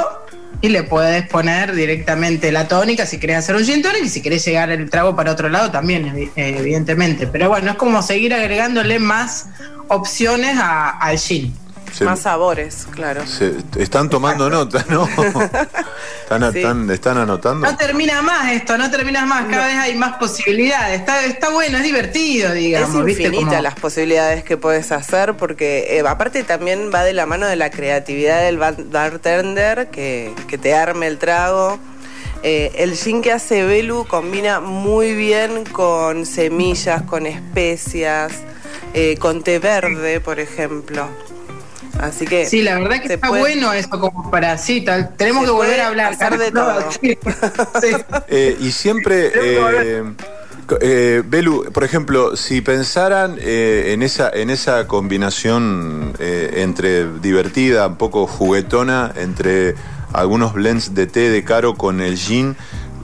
y 0.63 0.71
le 0.71 0.83
puedes 0.83 1.29
poner 1.29 1.75
directamente 1.75 2.51
la 2.51 2.67
tónica 2.67 3.05
si 3.05 3.19
querés 3.19 3.37
hacer 3.37 3.57
un 3.57 3.65
gin 3.65 3.83
y 4.03 4.09
si 4.09 4.23
querés 4.23 4.45
llegar 4.45 4.71
el 4.71 4.89
trago 4.89 5.15
para 5.15 5.33
otro 5.33 5.49
lado 5.49 5.71
también, 5.71 6.31
evidentemente. 6.35 7.27
Pero 7.27 7.51
bueno, 7.51 7.71
es 7.71 7.77
como 7.77 8.03
seguir 8.03 8.35
agregándole 8.35 8.99
más 8.99 9.47
opciones 9.89 10.57
al 10.59 11.19
gin. 11.19 11.55
Más 12.05 12.21
sabores, 12.21 12.87
claro. 12.91 13.23
están 13.79 14.11
tomando 14.11 14.51
nota, 14.51 14.85
¿no? 14.91 15.09
están, 16.31 16.91
están, 16.91 17.17
anotando. 17.17 17.67
No 17.67 17.77
termina 17.77 18.21
más 18.21 18.53
esto, 18.53 18.77
no 18.77 18.91
termina 18.91 19.25
más, 19.25 19.47
cada 19.47 19.67
vez 19.67 19.77
hay 19.77 19.95
más 19.95 20.19
posibilidades. 20.19 21.01
Está, 21.01 21.25
está 21.25 21.49
bueno, 21.51 21.79
es 21.79 21.85
divertido, 21.85 22.53
digamos. 22.53 23.09
Es 23.09 23.19
infinita 23.19 23.63
las 23.63 23.77
posibilidades 23.77 24.45
que 24.45 24.59
puedes 24.59 24.93
hacer, 24.93 25.39
porque 25.39 25.97
eh, 25.97 26.07
aparte 26.07 26.43
también 26.43 26.91
va 26.95 27.03
de 27.03 27.15
la 27.15 27.25
mano 27.25 27.47
de 27.47 27.57
la 27.57 27.71
creatividad 27.71 28.43
del 28.43 28.59
bartender 28.59 29.89
que, 29.91 30.35
que 30.49 30.59
te 30.59 30.75
arme 30.75 31.07
el 31.07 31.17
trago. 31.17 31.79
Eh, 32.43 32.73
el 32.77 32.97
gin 32.97 33.23
que 33.23 33.33
hace 33.33 33.65
Belu 33.65 34.07
combina 34.07 34.61
muy 34.61 35.15
bien 35.15 35.65
con 35.65 36.27
semillas, 36.27 37.03
con 37.03 37.27
especias, 37.27 38.33
eh, 38.97 39.17
con 39.19 39.43
té 39.43 39.59
verde, 39.59 40.21
por 40.21 40.41
ejemplo. 40.41 41.07
Así 42.01 42.27
que. 42.27 42.47
Sí, 42.47 42.63
la 42.63 42.79
verdad 42.79 43.01
que 43.01 43.15
está 43.15 43.29
bueno 43.31 43.73
eso 43.73 43.91
como 43.91 44.31
para 44.31 44.59
sí, 44.59 44.81
tal, 44.81 45.15
tenemos 45.17 45.45
que 45.45 45.51
volver 45.51 45.81
a 45.81 45.89
hablar. 45.89 46.13
Hacer 46.15 46.39
de 46.39 46.51
todo. 46.51 46.79
Eh, 48.29 48.57
y 48.59 48.73
siempre. 48.73 49.31
Eh, 49.35 50.03
eh, 50.81 51.23
Belu, 51.25 51.71
por 51.73 51.85
ejemplo, 51.85 52.37
si 52.37 52.61
pensaran 52.61 53.37
eh, 53.41 53.93
en, 53.93 54.03
esa, 54.03 54.31
en 54.31 54.51
esa 54.51 54.87
combinación 54.89 56.15
eh, 56.19 56.55
entre 56.57 57.07
divertida, 57.21 57.87
un 57.87 57.97
poco 57.97 58.27
juguetona, 58.27 59.13
entre 59.17 59.75
algunos 60.13 60.55
blends 60.55 60.95
de 60.95 61.07
té 61.07 61.31
de 61.31 61.45
caro 61.45 61.75
con 61.75 62.01
el 62.01 62.17
gin, 62.17 62.57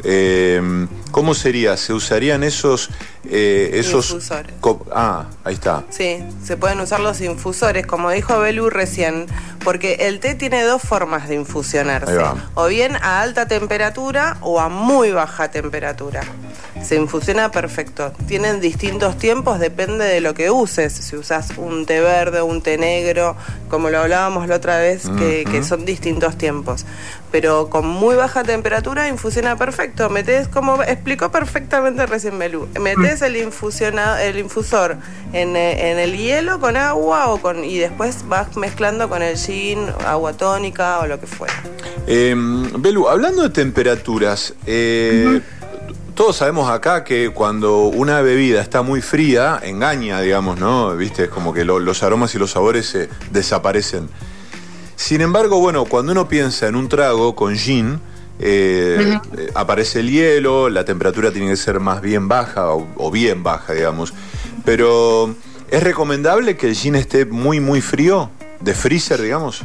eh, 0.05 0.87
¿cómo 1.11 1.35
sería? 1.35 1.77
¿Se 1.77 1.93
usarían 1.93 2.43
esos... 2.43 2.91
eh, 3.29 3.71
esos 3.75 4.11
Infusores. 4.11 4.55
ah, 4.93 5.27
ahí 5.45 5.55
está. 5.55 5.85
Sí, 5.91 6.25
se 6.45 6.57
pueden 6.57 6.81
usar 6.81 7.01
los 7.01 7.21
infusores, 7.21 7.87
como 7.87 8.11
dijo 8.11 8.39
Belu 8.39 8.69
recién, 8.69 9.27
porque 9.65 9.95
el 10.01 10.21
té 10.21 10.35
tiene 10.35 10.63
dos 10.65 10.83
formas 10.83 11.29
de 11.29 11.37
infusionarse, 11.37 12.19
o 12.55 12.67
bien 12.67 12.97
a 12.97 13.21
alta 13.21 13.47
temperatura 13.47 14.37
o 14.41 14.61
a 14.61 14.69
muy 14.69 15.13
baja 15.13 15.51
temperatura. 15.51 16.23
Se 16.83 16.97
infusiona 16.97 17.51
perfecto. 17.51 18.13
Tienen 18.27 18.61
distintos 18.61 19.17
tiempos, 19.17 19.59
depende 19.59 20.05
de 20.05 20.21
lo 20.21 20.35
que 20.35 20.51
uses. 20.51 20.93
Si 20.93 21.17
usas 21.17 21.51
un 21.57 21.87
té 21.87 22.01
verde, 22.01 22.43
un 22.43 22.61
té 22.61 22.77
negro, 22.77 23.37
como 23.69 23.89
lo 23.89 24.01
hablábamos 24.01 24.49
la 24.49 24.57
otra 24.57 24.79
vez, 24.79 25.09
que, 25.19 25.45
que 25.51 25.63
son 25.63 25.85
distintos 25.85 26.37
tiempos. 26.37 26.85
Pero 27.31 27.71
con 27.71 27.87
muy 27.87 28.15
baja 28.17 28.43
temperatura 28.43 29.09
infusiona 29.09 29.57
perfecto. 29.57 30.11
Metes, 30.11 30.49
como 30.49 30.83
explicó 30.83 31.31
perfectamente 31.31 32.05
recién 32.07 32.39
Belú, 32.39 32.69
metes 32.79 33.23
el, 33.23 33.37
el 33.37 34.39
infusor 34.39 34.97
en, 35.33 35.57
eh, 35.57 35.91
en 35.91 35.99
el 35.99 36.17
hielo 36.17 36.61
con 36.61 36.77
agua 36.77 37.29
o 37.29 37.41
con 37.41 37.65
y 37.65 37.79
después 37.79 38.29
vas 38.29 38.57
mezclando 38.57 39.09
con 39.09 39.23
el 39.23 39.37
gin, 39.37 39.79
agua 40.07 40.35
tónica 40.35 40.99
o 41.01 41.07
lo 41.07 41.19
que 41.21 41.27
fuera. 41.27 41.55
Eh, 42.07 42.35
Belu, 42.37 43.09
hablando 43.09 43.43
de 43.43 43.51
temperaturas, 43.51 44.55
eh, 44.67 45.41
todos 46.23 46.37
sabemos 46.37 46.71
acá 46.71 47.03
que 47.03 47.31
cuando 47.31 47.87
una 47.87 48.21
bebida 48.21 48.63
está 48.63 48.83
muy 48.83 49.03
fría, 49.03 49.59
engaña, 49.61 50.21
digamos, 50.21 50.57
¿no? 50.57 50.95
Viste, 50.97 51.25
es 51.25 51.29
como 51.29 51.53
que 51.53 51.65
lo- 51.65 51.81
los 51.81 52.05
aromas 52.05 52.33
y 52.37 52.39
los 52.39 52.53
sabores 52.53 52.95
eh, 52.95 53.09
desaparecen. 53.33 54.09
Sin 54.95 55.21
embargo, 55.21 55.59
bueno, 55.59 55.85
cuando 55.85 56.13
uno 56.13 56.29
piensa 56.29 56.69
en 56.69 56.77
un 56.77 56.89
trago 56.89 57.35
con 57.35 57.57
gin, 57.57 57.99
eh, 58.39 59.19
eh, 59.37 59.51
aparece 59.57 59.99
el 59.99 60.13
hielo, 60.13 60.69
la 60.69 60.85
temperatura 60.85 61.33
tiene 61.33 61.49
que 61.51 61.57
ser 61.57 61.81
más 61.81 62.01
bien 62.01 62.29
baja 62.29 62.71
o, 62.71 62.87
o 62.99 63.11
bien 63.11 63.43
baja, 63.43 63.73
digamos. 63.73 64.15
Pero, 64.65 65.35
¿es 65.73 65.83
recomendable 65.83 66.57
que 66.57 66.69
el 66.69 66.77
gin 66.77 66.95
esté 66.95 67.25
muy, 67.25 67.59
muy 67.59 67.81
frío? 67.81 68.31
¿De 68.61 68.75
freezer, 68.75 69.21
digamos? 69.21 69.63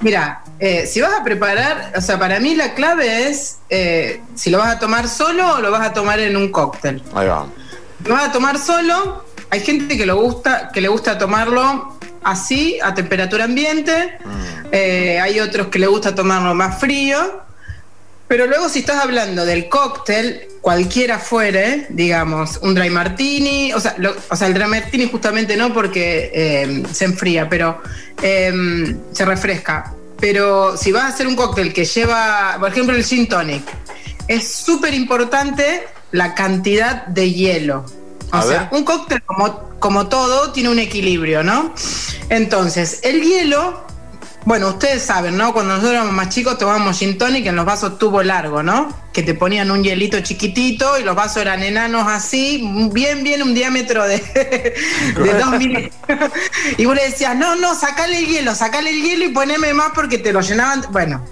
Mira, 0.00 0.42
eh, 0.58 0.86
si 0.86 1.00
vas 1.00 1.12
a 1.18 1.24
preparar, 1.24 1.92
o 1.96 2.00
sea, 2.00 2.18
para 2.18 2.38
mí 2.40 2.54
la 2.54 2.74
clave 2.74 3.28
es 3.28 3.58
eh, 3.70 4.20
si 4.34 4.50
lo 4.50 4.58
vas 4.58 4.76
a 4.76 4.78
tomar 4.78 5.08
solo 5.08 5.54
o 5.54 5.60
lo 5.60 5.70
vas 5.70 5.86
a 5.86 5.92
tomar 5.92 6.20
en 6.20 6.36
un 6.36 6.50
cóctel. 6.50 7.02
Ahí 7.14 7.26
va. 7.26 7.46
Lo 8.04 8.14
vas 8.14 8.28
a 8.28 8.32
tomar 8.32 8.58
solo, 8.58 9.24
hay 9.50 9.60
gente 9.60 9.96
que 9.96 10.06
lo 10.06 10.16
gusta, 10.20 10.70
que 10.72 10.80
le 10.80 10.88
gusta 10.88 11.18
tomarlo 11.18 11.98
así, 12.22 12.78
a 12.82 12.94
temperatura 12.94 13.44
ambiente, 13.44 14.18
eh, 14.72 15.18
hay 15.20 15.40
otros 15.40 15.68
que 15.68 15.78
le 15.78 15.86
gusta 15.86 16.14
tomarlo 16.14 16.54
más 16.54 16.78
frío, 16.78 17.45
pero 18.28 18.46
luego 18.46 18.68
si 18.68 18.80
estás 18.80 19.02
hablando 19.02 19.44
del 19.44 19.68
cóctel, 19.68 20.48
cualquiera 20.60 21.18
fuere, 21.18 21.86
digamos, 21.90 22.58
un 22.62 22.74
dry 22.74 22.90
martini, 22.90 23.72
o 23.72 23.80
sea, 23.80 23.94
lo- 23.98 24.16
o 24.30 24.36
sea 24.36 24.48
el 24.48 24.54
dry 24.54 24.66
martini 24.66 25.08
justamente 25.08 25.56
no 25.56 25.72
porque 25.72 26.30
eh, 26.34 26.82
se 26.92 27.04
enfría, 27.04 27.48
pero 27.48 27.80
eh, 28.22 28.96
se 29.12 29.24
refresca. 29.24 29.92
Pero 30.18 30.76
si 30.76 30.92
vas 30.92 31.04
a 31.04 31.08
hacer 31.08 31.26
un 31.26 31.36
cóctel 31.36 31.72
que 31.72 31.84
lleva, 31.84 32.56
por 32.58 32.70
ejemplo, 32.70 32.96
el 32.96 33.04
gin 33.04 33.28
tonic, 33.28 33.62
es 34.28 34.48
súper 34.50 34.94
importante 34.94 35.84
la 36.12 36.34
cantidad 36.34 37.06
de 37.06 37.30
hielo. 37.32 37.84
O 38.32 38.36
A 38.36 38.42
sea, 38.42 38.58
ver. 38.60 38.68
un 38.72 38.84
cóctel 38.84 39.22
como, 39.22 39.70
como 39.78 40.08
todo 40.08 40.50
tiene 40.52 40.70
un 40.70 40.78
equilibrio, 40.80 41.44
¿no? 41.44 41.72
Entonces, 42.28 43.00
el 43.04 43.22
hielo, 43.22 43.84
bueno, 44.46 44.68
ustedes 44.68 45.02
saben, 45.02 45.36
¿no? 45.36 45.52
Cuando 45.52 45.72
nosotros 45.74 45.92
éramos 45.94 46.12
más 46.14 46.28
chicos 46.28 46.56
tomábamos 46.56 46.96
gin 46.96 47.18
tonic 47.18 47.44
en 47.46 47.56
los 47.56 47.64
vasos 47.66 47.98
tubo 47.98 48.22
largo, 48.22 48.62
¿no? 48.62 48.96
Que 49.12 49.24
te 49.24 49.34
ponían 49.34 49.70
un 49.72 49.82
hielito 49.82 50.20
chiquitito 50.20 50.98
y 50.98 51.02
los 51.02 51.16
vasos 51.16 51.38
eran 51.42 51.64
enanos 51.64 52.06
así, 52.06 52.62
bien, 52.92 53.24
bien, 53.24 53.42
un 53.42 53.54
diámetro 53.54 54.04
de, 54.06 54.18
de 54.18 55.34
dos 55.34 55.50
milímetros. 55.58 56.30
y 56.78 56.84
vos 56.84 56.94
le 56.94 57.06
decías, 57.06 57.34
no, 57.36 57.56
no, 57.56 57.74
sacale 57.74 58.20
el 58.20 58.26
hielo, 58.28 58.54
sacale 58.54 58.90
el 58.90 59.02
hielo 59.02 59.24
y 59.24 59.28
poneme 59.30 59.74
más 59.74 59.90
porque 59.94 60.18
te 60.18 60.32
lo 60.32 60.40
llenaban. 60.40 60.84
Bueno, 60.92 61.24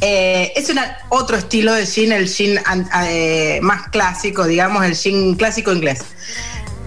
eh, 0.00 0.52
es 0.56 0.68
una- 0.70 0.98
otro 1.10 1.36
estilo 1.36 1.72
de 1.72 1.86
gin, 1.86 2.10
el 2.10 2.28
gin 2.28 2.58
eh, 3.06 3.60
más 3.62 3.88
clásico, 3.90 4.44
digamos, 4.44 4.84
el 4.84 4.96
gin 4.96 5.36
clásico 5.36 5.72
inglés. 5.72 6.00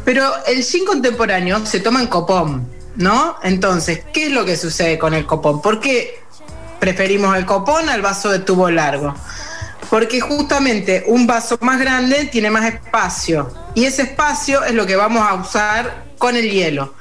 Pero 0.03 0.29
el 0.45 0.61
gin 0.63 0.83
contemporáneo 0.85 1.65
se 1.65 1.79
toma 1.79 2.01
en 2.01 2.07
copón, 2.07 2.67
¿no? 2.95 3.37
Entonces, 3.43 4.01
¿qué 4.13 4.27
es 4.27 4.31
lo 4.31 4.45
que 4.45 4.57
sucede 4.57 4.97
con 4.97 5.13
el 5.13 5.25
copón? 5.25 5.61
¿Por 5.61 5.79
qué 5.79 6.19
preferimos 6.79 7.35
el 7.37 7.45
copón 7.45 7.89
al 7.89 8.01
vaso 8.01 8.29
de 8.29 8.39
tubo 8.39 8.69
largo? 8.69 9.13
Porque 9.89 10.21
justamente 10.21 11.03
un 11.07 11.27
vaso 11.27 11.57
más 11.61 11.79
grande 11.79 12.25
tiene 12.25 12.49
más 12.49 12.65
espacio 12.73 13.53
y 13.75 13.85
ese 13.85 14.03
espacio 14.03 14.63
es 14.63 14.73
lo 14.73 14.85
que 14.85 14.95
vamos 14.95 15.27
a 15.27 15.33
usar 15.33 16.05
con 16.17 16.35
el 16.35 16.49
hielo. 16.49 16.93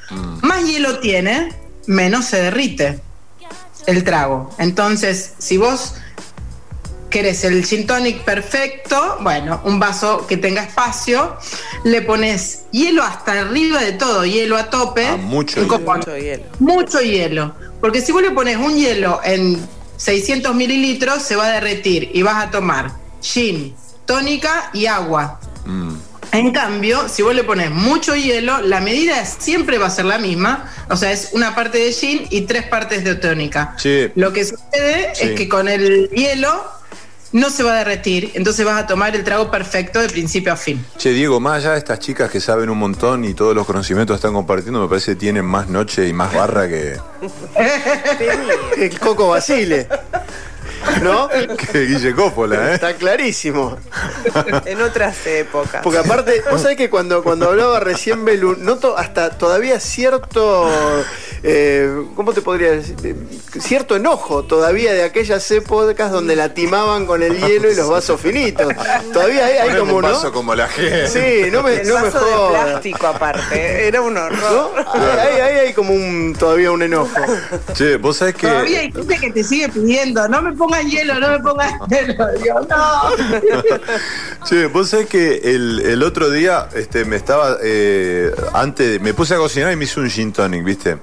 Más 0.42 0.64
hielo 0.64 0.98
tiene, 0.98 1.54
menos 1.86 2.24
se 2.24 2.42
derrite 2.42 3.00
el 3.86 4.02
trago. 4.02 4.50
Entonces, 4.58 5.34
si 5.38 5.56
vos 5.56 5.94
querés 7.10 7.44
el 7.44 7.64
gin 7.66 7.86
tonic 7.86 8.22
perfecto, 8.22 9.18
bueno, 9.20 9.60
un 9.64 9.78
vaso 9.78 10.26
que 10.26 10.36
tenga 10.36 10.62
espacio, 10.62 11.36
le 11.84 12.02
pones 12.02 12.62
hielo 12.70 13.02
hasta 13.02 13.32
arriba 13.32 13.80
de 13.82 13.92
todo, 13.92 14.24
hielo 14.24 14.56
a 14.56 14.70
tope. 14.70 15.06
Ah, 15.06 15.16
mucho 15.16 15.60
hielo. 15.60 15.78
Mucho 15.80 16.16
hielo. 16.16 16.44
Mucho 16.60 17.00
hielo. 17.00 17.54
Porque 17.80 18.00
si 18.00 18.12
vos 18.12 18.22
le 18.22 18.30
pones 18.30 18.56
un 18.56 18.76
hielo 18.76 19.20
en 19.24 19.60
600 19.96 20.54
mililitros, 20.54 21.22
se 21.22 21.36
va 21.36 21.46
a 21.46 21.50
derretir 21.52 22.10
y 22.14 22.22
vas 22.22 22.44
a 22.44 22.50
tomar 22.50 22.92
gin, 23.20 23.74
tónica 24.06 24.70
y 24.72 24.86
agua. 24.86 25.40
Mm. 25.66 25.94
En 26.32 26.52
cambio, 26.52 27.08
si 27.08 27.22
vos 27.22 27.34
le 27.34 27.42
pones 27.42 27.72
mucho 27.72 28.14
hielo, 28.14 28.60
la 28.60 28.80
medida 28.80 29.24
siempre 29.24 29.78
va 29.78 29.86
a 29.88 29.90
ser 29.90 30.04
la 30.04 30.18
misma. 30.18 30.70
O 30.88 30.96
sea, 30.96 31.10
es 31.10 31.30
una 31.32 31.56
parte 31.56 31.78
de 31.78 31.92
gin 31.92 32.26
y 32.30 32.42
tres 32.42 32.62
partes 32.68 33.02
de 33.02 33.16
tónica. 33.16 33.74
Sí. 33.78 34.08
Lo 34.14 34.32
que 34.32 34.44
sucede 34.44 35.10
Sí. 35.14 35.24
es 35.24 35.30
que 35.32 35.48
con 35.48 35.66
el 35.66 36.08
hielo 36.10 36.64
no 37.32 37.50
se 37.50 37.62
va 37.62 37.74
a 37.74 37.78
derretir, 37.78 38.32
entonces 38.34 38.64
vas 38.64 38.82
a 38.82 38.86
tomar 38.86 39.14
el 39.14 39.22
trago 39.24 39.50
perfecto 39.50 40.00
de 40.00 40.08
principio 40.08 40.52
a 40.52 40.56
fin. 40.56 40.84
Che, 40.98 41.10
Diego, 41.10 41.38
más 41.40 41.58
allá 41.58 41.72
de 41.72 41.78
estas 41.78 41.98
chicas 41.98 42.30
que 42.30 42.40
saben 42.40 42.70
un 42.70 42.78
montón 42.78 43.24
y 43.24 43.34
todos 43.34 43.54
los 43.54 43.66
conocimientos 43.66 44.16
están 44.16 44.32
compartiendo, 44.32 44.80
me 44.80 44.88
parece 44.88 45.12
que 45.12 45.16
tienen 45.16 45.44
más 45.44 45.68
noche 45.68 46.08
y 46.08 46.12
más 46.12 46.34
barra 46.34 46.68
que, 46.68 46.98
El 48.78 48.98
Coco 48.98 49.28
Basile. 49.28 49.86
¿No? 51.02 51.28
que 51.28 51.86
Guille 51.86 52.14
Coppola, 52.14 52.70
¿eh? 52.70 52.74
Está 52.74 52.94
clarísimo. 52.94 53.76
En 54.64 54.80
otras 54.80 55.26
épocas. 55.26 55.82
Porque 55.82 55.98
aparte, 55.98 56.42
vos 56.50 56.62
sabés 56.62 56.76
que 56.78 56.88
cuando, 56.88 57.22
cuando 57.22 57.48
hablaba 57.50 57.80
recién 57.80 58.24
Belu, 58.24 58.56
noto 58.56 58.96
hasta 58.96 59.30
todavía 59.30 59.78
cierto, 59.78 60.70
eh, 61.42 62.04
¿cómo 62.16 62.32
te 62.32 62.42
podría 62.42 62.72
decir? 62.72 62.96
Eh, 63.02 63.14
Cierto 63.60 63.96
enojo 63.96 64.44
todavía 64.44 64.92
de 64.92 65.02
aquellas 65.02 65.50
épocas 65.50 66.10
donde 66.12 66.36
la 66.36 66.54
timaban 66.54 67.06
con 67.06 67.22
el 67.22 67.36
hielo 67.38 67.70
y 67.70 67.74
los 67.74 67.88
vasos 67.88 68.20
finitos. 68.20 68.72
Todavía 69.12 69.46
hay, 69.46 69.56
hay 69.70 69.78
como, 69.78 69.96
un 69.96 70.02
vaso 70.02 70.24
¿no? 70.28 70.32
como 70.32 70.54
la 70.54 70.68
gente. 70.68 71.08
Sí, 71.08 71.50
no 71.50 71.62
me, 71.62 71.80
el 71.80 71.88
no 71.88 71.94
me 71.96 72.02
vaso 72.02 72.24
de 72.24 72.32
jodas. 72.32 72.64
plástico 72.70 73.06
aparte. 73.06 73.88
Era 73.88 74.00
un 74.02 74.14
¿No? 74.14 74.20
horror. 74.24 74.70
Ahí, 74.94 75.40
ahí 75.40 75.58
hay 75.66 75.72
como 75.72 75.92
un 75.94 76.34
todavía 76.38 76.70
un 76.72 76.82
enojo. 76.82 77.10
Che, 77.74 77.96
vos 77.96 78.18
sabés 78.18 78.34
que. 78.36 78.46
Todavía 78.46 78.80
hay 78.80 78.92
gente 78.92 79.16
que 79.18 79.30
te 79.32 79.42
sigue 79.44 79.68
pidiendo, 79.68 80.28
no 80.28 80.42
me 80.42 80.52
pongan 80.52 80.88
hielo, 80.88 81.18
no 81.18 81.28
me 81.30 81.40
pongan 81.40 81.72
hielo. 81.88 82.26
Digo, 82.42 82.60
no. 82.68 83.10
Che, 84.48 84.66
vos 84.66 84.88
sabés 84.90 85.06
que 85.06 85.40
el, 85.44 85.80
el 85.80 86.02
otro 86.02 86.30
día 86.30 86.68
este, 86.74 87.04
me 87.04 87.16
estaba. 87.16 87.58
eh, 87.62 88.30
antes, 88.52 89.00
me 89.00 89.14
puse 89.14 89.34
a 89.34 89.38
cocinar 89.38 89.72
y 89.72 89.76
me 89.76 89.84
hice 89.84 90.00
un 90.00 90.08
gin 90.10 90.32
tonic, 90.32 90.64
¿viste? 90.64 90.98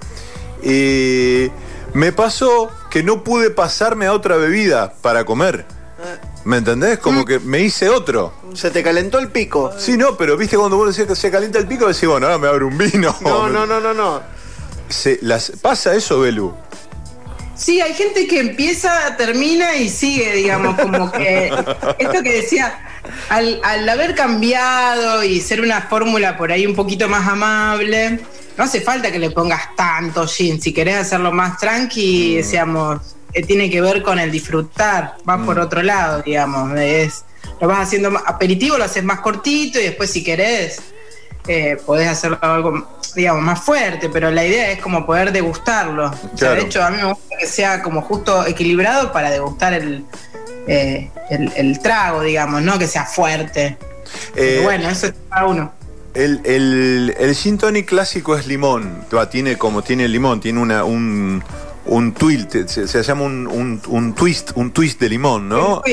Y 0.63 1.51
me 1.93 2.11
pasó 2.11 2.69
que 2.89 3.03
no 3.03 3.23
pude 3.23 3.49
pasarme 3.49 4.05
a 4.07 4.13
otra 4.13 4.37
bebida 4.37 4.93
para 5.01 5.25
comer. 5.25 5.65
¿Me 6.43 6.57
entendés? 6.57 6.99
Como 6.99 7.25
que 7.25 7.39
me 7.39 7.59
hice 7.61 7.89
otro. 7.89 8.33
Se 8.53 8.71
te 8.71 8.81
calentó 8.81 9.19
el 9.19 9.29
pico. 9.29 9.73
Sí, 9.77 9.97
no, 9.97 10.15
pero 10.15 10.37
viste 10.37 10.57
cuando 10.57 10.77
vos 10.77 10.95
decís 10.95 11.09
que 11.09 11.15
se 11.15 11.29
calienta 11.29 11.59
el 11.59 11.67
pico, 11.67 11.87
decís, 11.87 12.07
bueno, 12.07 12.27
ahora 12.27 12.37
me 12.37 12.47
abre 12.47 12.63
un 12.65 12.77
vino. 12.77 13.15
No, 13.21 13.49
no, 13.49 13.65
no, 13.65 13.79
no, 13.79 13.93
no. 13.93 14.21
Se- 14.87 15.19
las- 15.21 15.51
¿Pasa 15.61 15.93
eso, 15.95 16.19
Belu? 16.21 16.53
Sí, 17.55 17.81
hay 17.81 17.93
gente 17.95 18.27
que 18.27 18.39
empieza, 18.39 19.17
termina 19.17 19.75
y 19.75 19.89
sigue, 19.89 20.31
digamos, 20.35 20.79
como 20.79 21.11
que 21.11 21.47
esto 21.97 22.21
que 22.23 22.31
decía, 22.41 22.79
al, 23.29 23.59
al 23.63 23.89
haber 23.89 24.13
cambiado 24.13 25.23
y 25.23 25.41
ser 25.41 25.59
una 25.61 25.81
fórmula 25.81 26.37
por 26.37 26.51
ahí 26.51 26.65
un 26.67 26.75
poquito 26.75 27.09
más 27.09 27.27
amable, 27.27 28.19
no 28.57 28.63
hace 28.63 28.81
falta 28.81 29.11
que 29.11 29.19
le 29.19 29.29
pongas 29.31 29.75
tanto 29.75 30.27
gin. 30.27 30.61
Si 30.61 30.73
querés 30.73 30.95
hacerlo 30.97 31.31
más 31.31 31.57
tranqui, 31.57 32.33
Mm. 32.33 32.37
decíamos, 32.37 33.01
eh, 33.33 33.43
tiene 33.43 33.69
que 33.69 33.81
ver 33.81 34.01
con 34.01 34.19
el 34.19 34.31
disfrutar, 34.31 35.15
va 35.27 35.37
por 35.45 35.59
otro 35.59 35.81
lado, 35.83 36.21
digamos. 36.23 36.77
Es, 36.79 37.23
lo 37.61 37.67
vas 37.67 37.79
haciendo 37.81 38.11
más- 38.11 38.23
aperitivo, 38.25 38.77
lo 38.77 38.83
haces 38.85 39.03
más 39.03 39.19
cortito 39.19 39.79
y 39.79 39.83
después 39.83 40.11
si 40.11 40.23
querés 40.23 40.79
eh, 41.49 41.77
podés 41.85 42.09
hacerlo 42.09 42.37
algo, 42.41 42.99
digamos, 43.15 43.41
más 43.41 43.61
fuerte, 43.61 44.09
pero 44.09 44.29
la 44.31 44.45
idea 44.45 44.69
es 44.69 44.81
como 44.81 45.05
poder 45.05 45.31
degustarlo. 45.31 46.07
O 46.07 46.13
sea, 46.13 46.29
Claro. 46.35 46.55
de 46.55 46.61
hecho, 46.63 46.83
a 46.83 46.89
mí 46.89 46.97
me 46.97 47.05
gusta 47.05 47.37
que 47.39 47.47
sea 47.47 47.81
como 47.81 48.01
justo 48.01 48.45
equilibrado 48.45 49.13
para 49.13 49.29
degustar 49.29 49.73
el, 49.73 50.03
eh, 50.67 51.09
el, 51.29 51.53
el 51.55 51.79
trago, 51.79 52.21
digamos, 52.21 52.61
no 52.63 52.77
que 52.77 52.85
sea 52.85 53.05
fuerte. 53.05 53.77
Eh, 54.35 54.59
bueno, 54.61 54.89
eso 54.89 55.07
es 55.07 55.13
para 55.29 55.45
uno. 55.45 55.71
El, 56.17 56.41
el, 56.45 57.15
el 57.19 57.35
gin 57.35 57.57
tonic 57.57 57.85
clásico 57.87 58.35
es 58.35 58.47
limón. 58.47 59.05
Tiene 59.29 59.57
como 59.57 59.83
tiene 59.83 60.05
el 60.05 60.11
limón, 60.11 60.39
tiene 60.39 60.59
una, 60.59 60.83
un, 60.83 61.43
un 61.85 62.13
twill, 62.13 62.47
se, 62.49 62.87
se 62.87 63.03
llama 63.03 63.21
un, 63.23 63.45
un- 63.47 63.81
un 63.87 64.15
twist, 64.15 64.51
un 64.55 64.71
twist 64.71 64.99
de 64.99 65.09
limón, 65.09 65.47
¿no? 65.47 65.83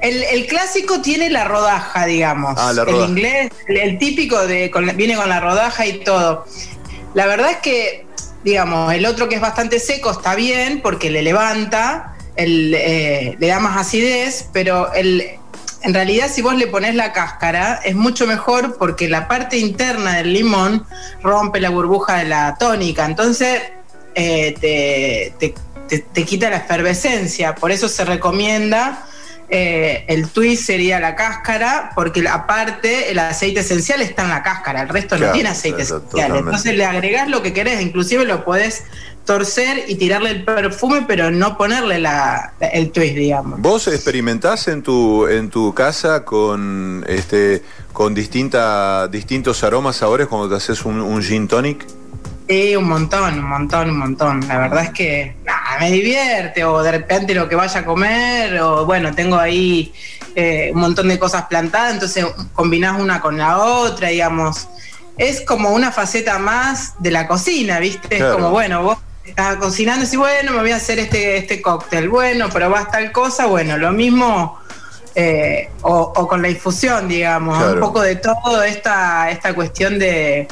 El, 0.00 0.22
el 0.22 0.46
clásico 0.46 1.02
tiene 1.02 1.28
la 1.30 1.44
rodaja, 1.44 2.06
digamos. 2.06 2.54
Ah, 2.58 2.72
la 2.72 2.82
El 2.84 3.10
inglés, 3.10 3.50
el, 3.66 3.76
el 3.76 3.98
típico 3.98 4.46
de, 4.46 4.70
con 4.70 4.86
viene 4.96 5.16
con 5.16 5.28
la 5.28 5.40
rodaja 5.40 5.84
y 5.84 6.04
todo. 6.04 6.46
La 7.14 7.26
verdad 7.26 7.50
es 7.50 7.56
que, 7.56 8.06
digamos, 8.44 8.94
el 8.94 9.04
otro 9.04 9.28
que 9.28 9.34
es 9.34 9.40
bastante 9.40 9.80
seco 9.80 10.12
está 10.12 10.36
bien 10.36 10.80
porque 10.80 11.10
le 11.10 11.22
levanta, 11.22 12.14
el, 12.36 12.72
eh, 12.74 13.36
le 13.38 13.46
da 13.48 13.58
más 13.58 13.76
acidez, 13.76 14.48
pero 14.52 14.92
el, 14.94 15.24
en 15.82 15.94
realidad 15.94 16.28
si 16.32 16.42
vos 16.42 16.54
le 16.54 16.66
pones 16.66 16.94
la 16.94 17.12
cáscara 17.12 17.80
es 17.84 17.94
mucho 17.94 18.26
mejor 18.26 18.76
porque 18.78 19.08
la 19.08 19.26
parte 19.28 19.56
interna 19.58 20.16
del 20.16 20.32
limón 20.32 20.86
rompe 21.22 21.60
la 21.60 21.70
burbuja 21.70 22.18
de 22.18 22.24
la 22.26 22.56
tónica. 22.58 23.04
Entonces 23.06 23.62
eh, 24.14 24.54
te, 24.60 25.34
te- 25.38 25.54
te- 25.88 25.98
te 26.12 26.24
quita 26.24 26.50
la 26.50 26.56
efervescencia. 26.58 27.54
Por 27.54 27.70
eso 27.70 27.88
se 27.88 28.04
recomienda 28.04 29.06
eh, 29.52 30.04
el 30.06 30.28
twist 30.28 30.64
sería 30.64 31.00
la 31.00 31.16
cáscara, 31.16 31.90
porque 31.96 32.22
aparte 32.28 33.10
el 33.10 33.18
aceite 33.18 33.60
esencial 33.60 34.00
está 34.00 34.22
en 34.22 34.28
la 34.28 34.44
cáscara, 34.44 34.82
el 34.82 34.88
resto 34.88 35.16
Claro, 35.16 35.26
no 35.26 35.32
tiene 35.32 35.48
aceite 35.48 35.82
esencial. 35.82 36.08
totalmente. 36.08 36.38
Entonces 36.50 36.74
le 36.76 36.84
agregás 36.84 37.28
lo 37.28 37.42
que 37.42 37.52
querés, 37.52 37.80
inclusive 37.80 38.24
lo 38.26 38.44
podés 38.44 38.84
torcer 39.24 39.84
y 39.86 39.94
tirarle 39.94 40.30
el 40.30 40.44
perfume, 40.44 41.04
pero 41.06 41.30
no 41.30 41.56
ponerle 41.56 41.98
la, 42.00 42.54
el 42.60 42.90
twist, 42.90 43.14
digamos. 43.14 43.60
¿Vos 43.60 43.86
experimentás 43.88 44.68
en 44.68 44.82
tu, 44.82 45.26
en 45.26 45.50
tu 45.50 45.72
casa 45.74 46.24
con 46.24 47.04
este 47.08 47.62
con 47.92 48.14
distinta, 48.14 49.08
distintos 49.08 49.62
aromas 49.64 49.96
sabores 49.96 50.26
cuando 50.26 50.48
te 50.48 50.56
haces 50.56 50.84
un, 50.84 51.00
un 51.00 51.22
gin 51.22 51.46
tonic? 51.48 51.86
Sí, 52.48 52.74
un 52.74 52.88
montón, 52.88 53.38
un 53.38 53.48
montón, 53.48 53.90
un 53.90 53.98
montón. 53.98 54.48
La 54.48 54.58
verdad 54.58 54.84
es 54.84 54.90
que 54.90 55.36
nada, 55.44 55.78
me 55.78 55.92
divierte, 55.92 56.64
o 56.64 56.82
de 56.82 56.90
repente 56.90 57.32
lo 57.32 57.48
que 57.48 57.54
vaya 57.54 57.80
a 57.80 57.84
comer, 57.84 58.60
o 58.60 58.84
bueno, 58.86 59.14
tengo 59.14 59.36
ahí 59.36 59.92
eh, 60.34 60.72
un 60.74 60.80
montón 60.80 61.06
de 61.06 61.16
cosas 61.16 61.44
plantadas, 61.44 61.94
entonces 61.94 62.26
combinás 62.52 63.00
una 63.00 63.20
con 63.20 63.38
la 63.38 63.58
otra, 63.58 64.08
digamos. 64.08 64.66
Es 65.16 65.42
como 65.42 65.70
una 65.70 65.92
faceta 65.92 66.40
más 66.40 66.94
de 66.98 67.12
la 67.12 67.28
cocina, 67.28 67.78
¿viste? 67.78 68.16
Claro. 68.16 68.30
Es 68.30 68.34
como, 68.34 68.50
bueno, 68.50 68.82
vos 68.82 68.98
estás 69.30 69.56
cocinando 69.56 70.04
y 70.10 70.16
bueno, 70.16 70.52
me 70.52 70.58
voy 70.60 70.72
a 70.72 70.76
hacer 70.76 70.98
este, 70.98 71.36
este 71.38 71.60
cóctel, 71.62 72.08
bueno, 72.08 72.48
probás 72.50 72.90
tal 72.90 73.10
cosa, 73.12 73.46
bueno, 73.46 73.76
lo 73.78 73.92
mismo. 73.92 74.58
eh, 75.16 75.68
o, 75.82 76.12
o 76.14 76.28
con 76.28 76.40
la 76.40 76.48
infusión, 76.48 77.08
digamos, 77.08 77.58
Claro. 77.58 77.74
un 77.74 77.80
poco 77.80 78.00
de 78.00 78.14
todo 78.16 78.62
esta, 78.62 79.28
esta 79.30 79.52
cuestión 79.54 79.98
de, 79.98 80.46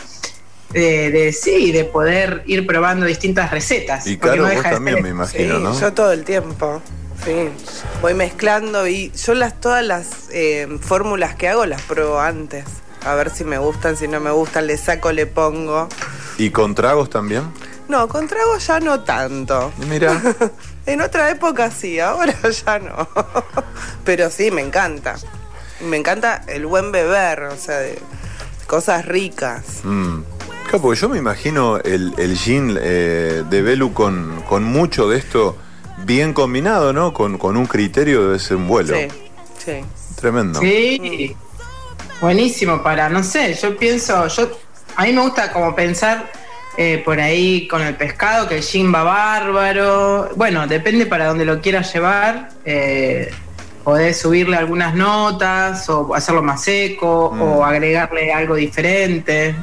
de, 0.71 1.11
de- 1.13 1.33
sí, 1.33 1.71
de 1.71 1.85
poder 1.85 2.43
ir 2.47 2.67
probando 2.67 3.07
distintas 3.07 3.51
recetas. 3.53 4.05
Y 4.09 4.19
claro, 4.19 4.39
no 4.39 4.43
vos 4.43 4.51
deja 4.51 4.69
de 4.71 4.75
también 4.75 4.97
ser- 4.97 5.03
me 5.05 5.09
imagino, 5.11 5.57
sí, 5.59 5.63
¿no? 5.63 5.81
yo 5.81 5.93
todo 5.93 6.11
el 6.13 6.25
tiempo. 6.25 6.83
Sí, 7.25 7.49
voy 8.03 8.15
mezclando 8.15 8.87
y 8.89 9.13
yo 9.13 9.35
las 9.35 9.61
todas 9.61 9.85
las 9.85 10.07
eh, 10.33 10.67
fórmulas 10.81 11.35
que 11.37 11.49
hago 11.49 11.65
las 11.67 11.83
pruebo 11.83 12.19
antes. 12.21 12.65
A 13.05 13.15
ver 13.15 13.31
si 13.31 13.45
me 13.45 13.59
gustan, 13.59 13.97
si 13.97 14.09
no 14.09 14.19
me 14.19 14.31
gustan, 14.33 14.67
le 14.67 14.77
saco, 14.77 15.13
le 15.13 15.27
pongo. 15.27 15.89
¿Y 16.37 16.51
con 16.51 16.75
tragos 16.75 17.11
también? 17.11 17.45
No, 17.89 18.07
con 18.07 18.29
trago 18.29 18.59
ya 18.59 18.81
no 18.81 19.01
tanto. 19.01 19.73
Mira, 19.89 20.21
En 20.87 21.03
otra 21.03 21.31
época 21.31 21.71
sí, 21.71 22.01
ahora 22.01 22.35
ya 22.67 22.79
no. 22.79 23.09
Pero 24.05 24.31
sí, 24.31 24.51
me 24.51 24.63
encanta. 24.63 25.17
Me 25.81 25.97
encanta 25.97 26.43
el 26.47 26.67
buen 26.67 26.93
beber, 26.93 27.43
o 27.45 27.57
sea, 27.57 27.79
de 27.79 27.99
cosas 28.67 29.05
ricas. 29.07 29.81
mm. 29.85 30.19
Porque 30.83 31.01
yo 31.01 31.09
me 31.09 31.17
imagino 31.17 31.79
el, 31.79 32.13
el 32.19 32.37
gin 32.37 32.79
eh, 32.79 33.43
de 33.49 33.63
Belu 33.63 33.95
con, 33.95 34.43
con 34.47 34.65
mucho 34.65 35.09
de 35.09 35.17
esto 35.17 35.57
bien 36.05 36.35
combinado, 36.35 36.93
¿no? 36.93 37.15
Con, 37.15 37.39
con 37.39 37.57
un 37.57 37.65
criterio 37.65 38.25
debe 38.27 38.39
ser 38.39 38.59
un 38.59 38.69
vuelo. 38.69 38.95
Sí, 38.95 39.09
sí. 39.65 39.81
Tremendo. 40.17 40.61
Sí, 40.61 41.35
buenísimo 42.21 42.83
para, 42.83 43.09
no 43.09 43.23
sé, 43.23 43.55
yo 43.55 43.77
pienso, 43.79 44.27
yo 44.29 44.51
a 44.97 45.05
mí 45.05 45.13
me 45.15 45.23
gusta 45.23 45.51
como 45.53 45.75
pensar 45.75 46.31
eh, 46.81 47.03
por 47.05 47.19
ahí 47.19 47.67
con 47.67 47.83
el 47.83 47.97
pescado, 47.97 48.49
que 48.49 48.57
el 48.59 48.63
gin 48.63 48.95
va 48.95 49.03
bárbaro. 49.03 50.31
Bueno, 50.37 50.67
depende 50.69 51.07
para 51.07 51.27
donde 51.27 51.45
lo 51.45 51.61
quieras 51.61 51.93
llevar. 51.93 52.51
eh, 52.65 53.31
podés 53.83 54.21
subirle 54.21 54.57
algunas 54.57 54.95
notas 54.95 55.89
o 55.89 56.15
hacerlo 56.15 56.43
más 56.43 56.63
seco 56.63 57.33
Mm. 57.35 57.41
o 57.43 57.65
agregarle 57.65 58.33
algo 58.33 58.55
diferente. 58.55 59.55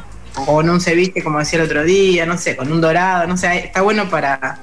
O 0.47 0.61
en 0.61 0.69
un 0.71 0.81
ceviche, 0.81 1.23
como 1.23 1.37
decía 1.39 1.59
el 1.59 1.65
otro 1.65 1.83
día, 1.83 2.25
no 2.25 2.35
sé, 2.37 2.55
con 2.57 2.71
un 2.71 2.81
dorado, 2.81 3.27
no 3.27 3.37
sé, 3.37 3.57
está 3.67 3.81
bueno 3.81 4.09
para, 4.09 4.57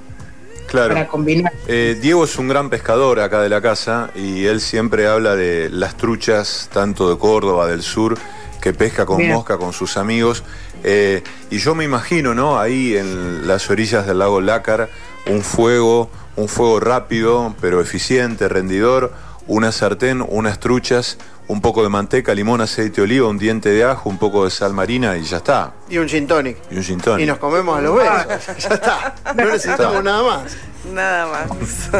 Claro. 0.66 0.88
para 0.94 1.06
combinar. 1.06 1.52
Eh, 1.68 1.96
Diego 2.00 2.24
es 2.24 2.36
un 2.38 2.48
gran 2.48 2.70
pescador 2.70 3.20
acá 3.20 3.40
de 3.40 3.48
la 3.48 3.60
casa 3.62 4.10
y 4.16 4.44
él 4.46 4.60
siempre 4.60 5.06
habla 5.06 5.36
de 5.36 5.70
las 5.70 5.96
truchas, 5.96 6.68
tanto 6.72 7.08
de 7.08 7.16
Córdoba, 7.18 7.68
del 7.68 7.82
sur, 7.82 8.18
que 8.60 8.72
pesca 8.74 9.06
con 9.06 9.18
Bien. 9.18 9.32
mosca 9.32 9.56
con 9.58 9.72
sus 9.72 9.96
amigos. 9.96 10.42
Eh, 10.84 11.22
y 11.50 11.58
yo 11.58 11.74
me 11.74 11.84
imagino, 11.84 12.34
¿no? 12.34 12.58
Ahí 12.58 12.96
en 12.96 13.46
las 13.46 13.68
orillas 13.70 14.06
del 14.06 14.18
lago 14.18 14.40
Lácar, 14.40 14.88
un 15.26 15.42
fuego, 15.42 16.10
un 16.36 16.48
fuego 16.48 16.80
rápido, 16.80 17.54
pero 17.60 17.80
eficiente, 17.80 18.48
rendidor, 18.48 19.12
una 19.46 19.70
sartén, 19.72 20.24
unas 20.26 20.58
truchas, 20.60 21.18
un 21.48 21.60
poco 21.60 21.82
de 21.82 21.88
manteca, 21.88 22.34
limón, 22.34 22.60
aceite 22.60 22.96
de 22.96 23.02
oliva, 23.02 23.28
un 23.28 23.38
diente 23.38 23.68
de 23.68 23.84
ajo, 23.84 24.08
un 24.08 24.16
poco 24.18 24.44
de 24.44 24.50
sal 24.50 24.72
marina 24.72 25.16
y 25.16 25.24
ya 25.24 25.38
está. 25.38 25.74
Y 25.88 25.98
un 25.98 26.08
gin 26.08 26.26
tonic. 26.26 26.56
Y 26.70 26.76
un 26.76 26.82
gin 26.84 27.00
tonic. 27.00 27.24
Y 27.24 27.26
nos 27.28 27.38
comemos 27.38 27.76
a 27.78 27.82
los 27.82 27.96
besos. 27.96 28.56
ya 28.58 28.68
está. 28.74 29.14
No 29.36 29.44
necesitamos 29.44 30.02
nada 30.02 30.22
más. 30.22 30.56
Nada 30.92 31.26
más. 31.46 31.90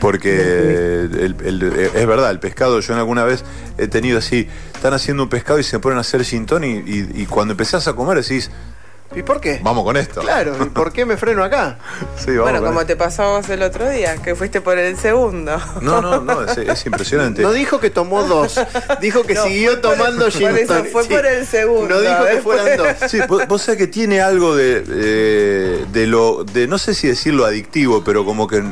Porque 0.00 0.30
el- 0.32 1.36
el- 1.44 1.62
es 1.94 2.06
verdad, 2.06 2.30
el 2.30 2.38
pescado, 2.38 2.78
yo 2.80 2.92
en 2.92 3.00
alguna 3.00 3.24
vez 3.24 3.44
he 3.78 3.88
tenido 3.88 4.18
así, 4.18 4.48
están 4.78 4.94
haciendo 4.94 5.24
un 5.24 5.28
pescado 5.28 5.58
y 5.58 5.64
se 5.64 5.78
ponen 5.78 5.98
a 5.98 6.00
hacer 6.02 6.24
gintón 6.24 6.64
y, 6.64 6.76
y- 6.78 7.10
y 7.14 7.26
cuando 7.26 7.52
empezás 7.52 7.86
a 7.88 7.92
comer 7.94 8.22
decís, 8.22 8.50
¿Y 9.16 9.22
por 9.22 9.40
qué? 9.40 9.58
vamos 9.64 9.84
con 9.84 9.96
esto. 9.96 10.20
Claro, 10.20 10.54
¿y 10.62 10.68
por 10.68 10.92
qué 10.92 11.06
me 11.06 11.16
freno 11.16 11.42
acá? 11.42 11.78
Sí, 12.18 12.30
vamos 12.36 12.42
Bueno, 12.42 12.58
como 12.66 12.80
esto. 12.82 12.88
te 12.88 12.96
pasó 12.96 13.22
a 13.22 13.38
vos 13.38 13.48
el 13.48 13.62
otro 13.62 13.88
día, 13.88 14.16
que 14.18 14.34
fuiste 14.34 14.60
por 14.60 14.76
el 14.78 14.96
segundo. 14.98 15.56
No, 15.80 16.00
no, 16.02 16.20
no, 16.20 16.42
es, 16.44 16.58
es 16.58 16.86
impresionante. 16.86 17.40
No 17.42 17.52
dijo 17.52 17.80
que 17.80 17.88
tomó 17.90 18.22
dos, 18.24 18.60
dijo 19.00 19.24
que 19.24 19.32
No, 19.34 19.44
siguió 19.44 19.80
tomando 19.80 20.24
por 20.30 20.32
gin 20.32 20.56
eso, 20.56 20.84
fue 20.92 21.04
por 21.06 21.24
el 21.26 21.46
segundo, 21.46 21.88
No 21.94 22.00
dijo 22.02 22.24
que 22.26 22.42
fueran 22.42 22.76
dos. 22.76 22.88
Sí, 23.10 23.18
vos, 23.26 23.48
vos 23.48 23.62
sabés 23.62 23.78
que 23.78 23.86
tiene 23.86 24.20
algo 24.20 24.54
de, 24.54 24.84
eh, 24.86 25.86
de 25.90 26.06
lo, 26.06 26.44
de 26.44 26.66
no 26.68 26.76
sé 26.78 26.94
si 26.94 27.08
decirlo 27.08 27.46
adictivo, 27.46 28.02
pero 28.04 28.24
como 28.26 28.46
que 28.46 28.62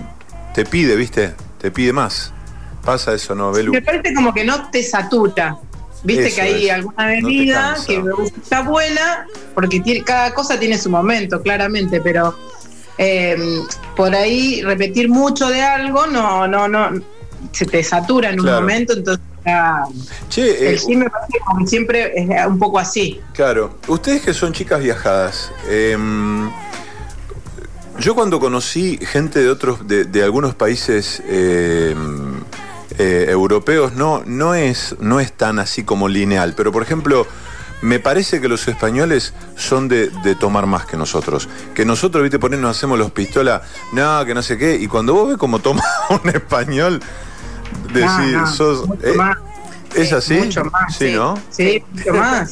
te 0.55 0.65
pide, 0.67 0.97
¿viste? 0.97 1.33
Te 1.59 1.71
pide 1.71 1.93
más. 1.95 2.33
Pasa 2.85 3.15
eso, 3.15 3.35
¿no, 3.35 3.51
Belu? 3.51 3.73
Me 3.73 3.83
parece 3.83 4.15
como 4.15 4.33
que 4.33 4.45
no 4.45 4.71
te 4.71 4.81
satura. 4.83 5.57
Viste 6.07 6.29
Eso 6.29 6.37
que 6.37 6.43
hay 6.43 6.67
es. 6.67 6.73
alguna 6.73 7.05
No 7.21 7.27
bebida 7.29 7.63
cansa. 7.75 7.87
que 7.87 8.03
está 8.41 8.63
buena, 8.63 9.27
porque 9.55 9.81
tiene, 9.81 10.03
cada 10.05 10.33
cosa 10.33 10.59
tiene 10.59 10.79
su 10.79 10.89
momento, 10.89 11.43
claramente, 11.43 12.01
pero 12.01 12.35
eh, 12.97 13.37
por 13.97 14.15
ahí 14.15 14.63
repetir 14.63 15.09
mucho 15.09 15.49
de 15.49 15.61
algo 15.63 16.07
no, 16.07 16.47
no, 16.47 16.69
no, 16.69 16.91
se 17.53 17.67
te 17.67 17.83
satura 17.83 18.31
en 18.31 18.41
un 18.41 18.47
momento, 18.47 18.93
entonces 18.93 19.25
Che, 20.29 20.71
el 20.71 20.75
eh, 20.77 20.97
me 20.97 21.09
parece 21.09 21.39
como 21.47 21.65
siempre 21.67 22.13
es 22.17 22.47
un 22.47 22.59
poco 22.59 22.79
así. 22.81 23.21
Claro, 23.33 23.79
ustedes 23.87 24.23
que 24.23 24.35
son 24.35 24.53
chicas 24.53 24.83
viajadas, 24.83 25.53
em, 25.69 26.51
yo 28.01 28.15
cuando 28.17 28.41
conocí 28.41 28.99
gente 29.01 29.41
de 29.41 29.49
otros, 29.49 29.87
de, 29.87 30.05
de 30.05 30.23
algunos 30.25 30.55
países 30.57 31.23
em, 31.29 32.26
eh, 32.99 33.27
europeos, 33.29 33.95
no, 33.95 34.23
no, 34.27 34.55
es, 34.55 34.97
no 35.01 35.21
es 35.21 35.33
tan 35.33 35.59
así 35.59 35.85
como 35.85 36.09
lineal, 36.09 36.55
pero 36.57 36.73
por 36.73 36.83
ejemplo, 36.83 37.27
me 37.83 38.01
parece 38.01 38.41
que 38.41 38.49
los 38.49 38.67
españoles 38.69 39.35
son 39.57 39.89
de, 39.89 40.09
de 40.09 40.35
tomar 40.35 40.67
más 40.67 40.87
que 40.87 40.97
nosotros. 40.97 41.49
Que 41.75 41.85
nosotros, 41.85 42.23
viste, 42.23 42.39
por 42.39 42.53
ahí 42.53 42.59
nos 42.59 42.77
hacemos 42.77 42.99
los 42.99 43.11
pistolas, 43.11 43.63
no, 43.93 44.25
que 44.25 44.35
no 44.35 44.43
sé 44.43 44.57
qué, 44.57 44.77
y 44.77 44.87
cuando 44.89 45.15
vos 45.15 45.29
ves 45.29 45.37
cómo 45.37 45.59
toma 45.59 45.83
un 46.11 46.31
español, 46.31 47.01
decís, 47.93 48.33
No, 48.33 48.41
no, 48.41 48.47
sos... 48.53 48.87
mucho 48.87 49.07
eh, 49.07 49.15
más. 49.15 49.37
¿Es 49.95 50.13
así? 50.13 50.35
Mucho 50.35 50.65
más, 50.65 50.95
Sí, 50.95 51.09
sí. 51.09 51.15
¿no? 51.15 51.39
Sí, 51.51 51.85
mucho 51.93 52.15
más. 52.15 52.51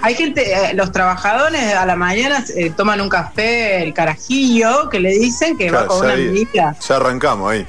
Hay 0.00 0.14
gente, 0.14 0.52
eh, 0.52 0.74
los 0.74 0.92
trabajadores 0.92 1.74
a 1.74 1.84
la 1.84 1.96
mañana 1.96 2.44
eh, 2.54 2.70
toman 2.70 3.00
un 3.00 3.08
café, 3.08 3.82
el 3.82 3.92
carajillo, 3.92 4.88
que 4.88 5.00
le 5.00 5.10
dicen 5.10 5.56
que 5.58 5.70
va 5.70 5.86
con 5.86 6.04
una 6.04 6.14
ahí-. 6.14 6.48
Ya 6.54 6.96
arrancamos 6.96 7.50
ahí. 7.50 7.66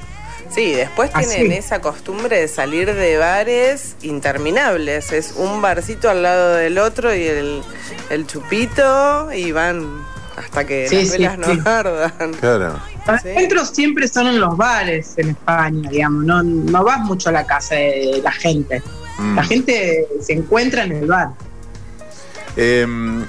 Sí, 0.54 0.72
después 0.74 1.10
Así. 1.14 1.28
tienen 1.36 1.52
esa 1.52 1.80
costumbre 1.80 2.40
de 2.40 2.48
salir 2.48 2.92
de 2.92 3.16
bares 3.16 3.94
interminables. 4.02 5.12
Es 5.12 5.34
un 5.36 5.62
barcito 5.62 6.10
al 6.10 6.22
lado 6.24 6.54
del 6.56 6.78
otro 6.78 7.14
y 7.14 7.22
el, 7.22 7.62
el 8.10 8.26
chupito 8.26 9.32
y 9.32 9.52
van 9.52 9.86
hasta 10.36 10.66
que 10.66 10.88
Sí, 10.88 10.96
las 10.96 11.04
sí, 11.06 11.12
velas 11.18 11.38
no 11.38 11.46
sí. 11.54 11.60
ardan. 11.64 12.32
Claro. 12.40 12.80
Los 13.06 13.22
Sí. 13.22 13.28
encuentros 13.28 13.68
siempre 13.70 14.08
son 14.08 14.26
en 14.26 14.40
los 14.40 14.56
bares 14.56 15.14
en 15.18 15.30
España, 15.30 15.88
digamos. 15.90 16.24
No, 16.24 16.42
no 16.42 16.84
vas 16.84 16.98
mucho 17.00 17.28
a 17.28 17.32
la 17.32 17.46
casa 17.46 17.76
de 17.76 18.20
la 18.22 18.32
gente. 18.32 18.82
Mm. 19.18 19.36
La 19.36 19.44
gente 19.44 20.06
se 20.20 20.32
encuentra 20.32 20.82
en 20.84 20.92
el 20.92 21.06
bar. 21.06 21.28
Eh, 22.56 22.86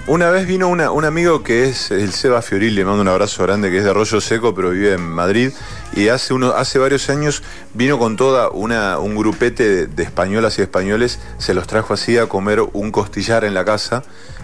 una 0.07 0.29
vez 0.31 0.47
vino 0.47 0.67
una- 0.67 0.91
un 0.91 1.05
amigo 1.05 1.43
que 1.43 1.65
es 1.69 1.91
el 1.91 2.12
Seba 2.12 2.41
Fioril, 2.41 2.73
le 2.73 2.84
mando 2.84 3.01
un 3.01 3.07
abrazo 3.07 3.43
grande, 3.43 3.69
que 3.69 3.77
es 3.77 3.84
de 3.84 3.91
Arroyo 3.91 4.19
Seco, 4.19 4.55
pero 4.55 4.71
vive 4.71 4.93
en 4.93 5.01
Madrid. 5.01 5.51
Y 5.93 6.08
hace, 6.08 6.34
hace 6.56 6.80
varios 6.80 7.10
años 7.10 7.43
vino 7.73 7.99
con 7.99 8.15
toda 8.15 8.49
una, 8.49 8.97
un 8.99 9.15
grupete 9.15 9.88
de, 9.88 10.04
españolas 10.04 10.58
y 10.58 10.62
españoles, 10.62 11.19
se 11.38 11.54
los 11.54 11.67
trajo 11.67 11.93
así 11.93 12.17
a 12.17 12.27
comer 12.27 12.62
un 12.73 12.91
costillar 12.91 13.43
en 13.43 13.54
la 13.54 13.65
casa, 13.65 14.04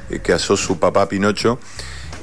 eh, 0.09 0.19
que 0.19 0.33
asó 0.33 0.57
su 0.57 0.77
papá 0.77 1.07
Pinocho. 1.07 1.57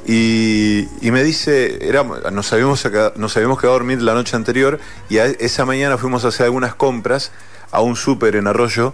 Y, 0.07 0.87
y 1.01 1.11
me 1.11 1.25
dice, 1.25 1.79
éramos- 1.89 2.21
nos, 2.31 2.53
habíamos, 2.53 2.87
nos 3.17 3.37
habíamos 3.37 3.59
quedado 3.59 3.75
a 3.77 3.79
dormir 3.79 4.03
la 4.03 4.13
noche 4.13 4.37
anterior 4.37 4.79
y 5.09 5.17
esa 5.17 5.65
mañana 5.65 5.97
fuimos 5.97 6.27
a 6.27 6.29
hacer 6.29 6.45
algunas 6.45 6.75
compras 6.75 7.33
a 7.71 7.81
un 7.81 7.97
súper 7.97 8.37
en 8.37 8.47
Arroyo 8.47 8.93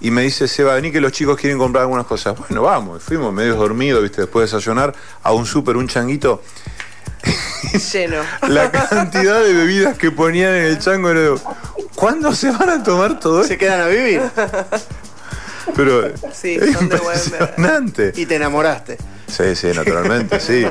y 0.00 0.10
me 0.10 0.22
dice, 0.22 0.48
Seba, 0.48 0.74
vení 0.74 0.90
que 0.90 1.00
los 1.00 1.12
chicos 1.12 1.36
quieren 1.38 1.58
comprar 1.58 1.82
algunas 1.82 2.06
cosas. 2.06 2.36
Bueno, 2.38 2.62
vamos, 2.62 3.02
fuimos 3.04 3.32
medio 3.32 3.54
dormidos, 3.54 4.02
viste, 4.02 4.22
después 4.22 4.50
de 4.50 4.56
desayunar, 4.56 4.94
a 5.22 5.32
un 5.32 5.46
súper, 5.46 5.76
un 5.76 5.86
changuito. 5.86 6.42
Lleno. 7.92 8.22
La 8.48 8.70
cantidad 8.70 9.42
de 9.42 9.52
bebidas 9.52 9.96
que 9.98 10.10
ponían 10.10 10.54
en 10.54 10.64
el 10.64 10.78
chango 10.78 11.10
era 11.10 11.20
de, 11.20 11.38
¿cuándo 11.94 12.34
se 12.34 12.50
van 12.50 12.68
a 12.70 12.82
tomar 12.82 13.18
todo 13.20 13.38
esto? 13.42 13.48
Se 13.48 13.58
quedan 13.58 13.80
a 13.82 13.86
vivir 13.86 14.22
Pero 15.74 16.08
Sí, 16.32 16.58
es 16.60 16.72
son 16.74 16.88
de 16.88 16.96
impresionante. 16.96 18.12
y 18.16 18.26
te 18.26 18.36
enamoraste. 18.36 18.96
Sí, 19.26 19.54
sí, 19.54 19.68
naturalmente, 19.74 20.40
sí. 20.40 20.66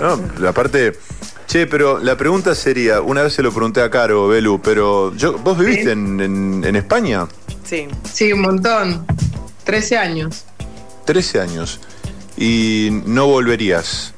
No, 0.00 0.20
la 0.40 0.52
parte. 0.52 0.98
Che, 1.46 1.66
pero 1.66 1.98
la 1.98 2.16
pregunta 2.16 2.54
sería, 2.54 3.00
una 3.00 3.22
vez 3.22 3.32
se 3.32 3.42
lo 3.42 3.50
pregunté 3.52 3.80
a 3.80 3.90
Caro, 3.90 4.28
Belu, 4.28 4.60
pero 4.60 5.14
yo, 5.14 5.38
¿vos 5.38 5.56
viviste 5.56 5.84
Sí. 5.84 5.90
en, 5.90 6.20
en- 6.20 6.64
en 6.64 6.76
España? 6.76 7.26
Sí. 7.64 7.88
Sí, 8.12 8.32
un 8.32 8.40
montón. 8.42 9.06
13 9.64 9.96
años. 9.96 10.44
13 11.06 11.40
años. 11.40 11.80
Y 12.36 13.02
no 13.06 13.26
volverías. 13.28 14.12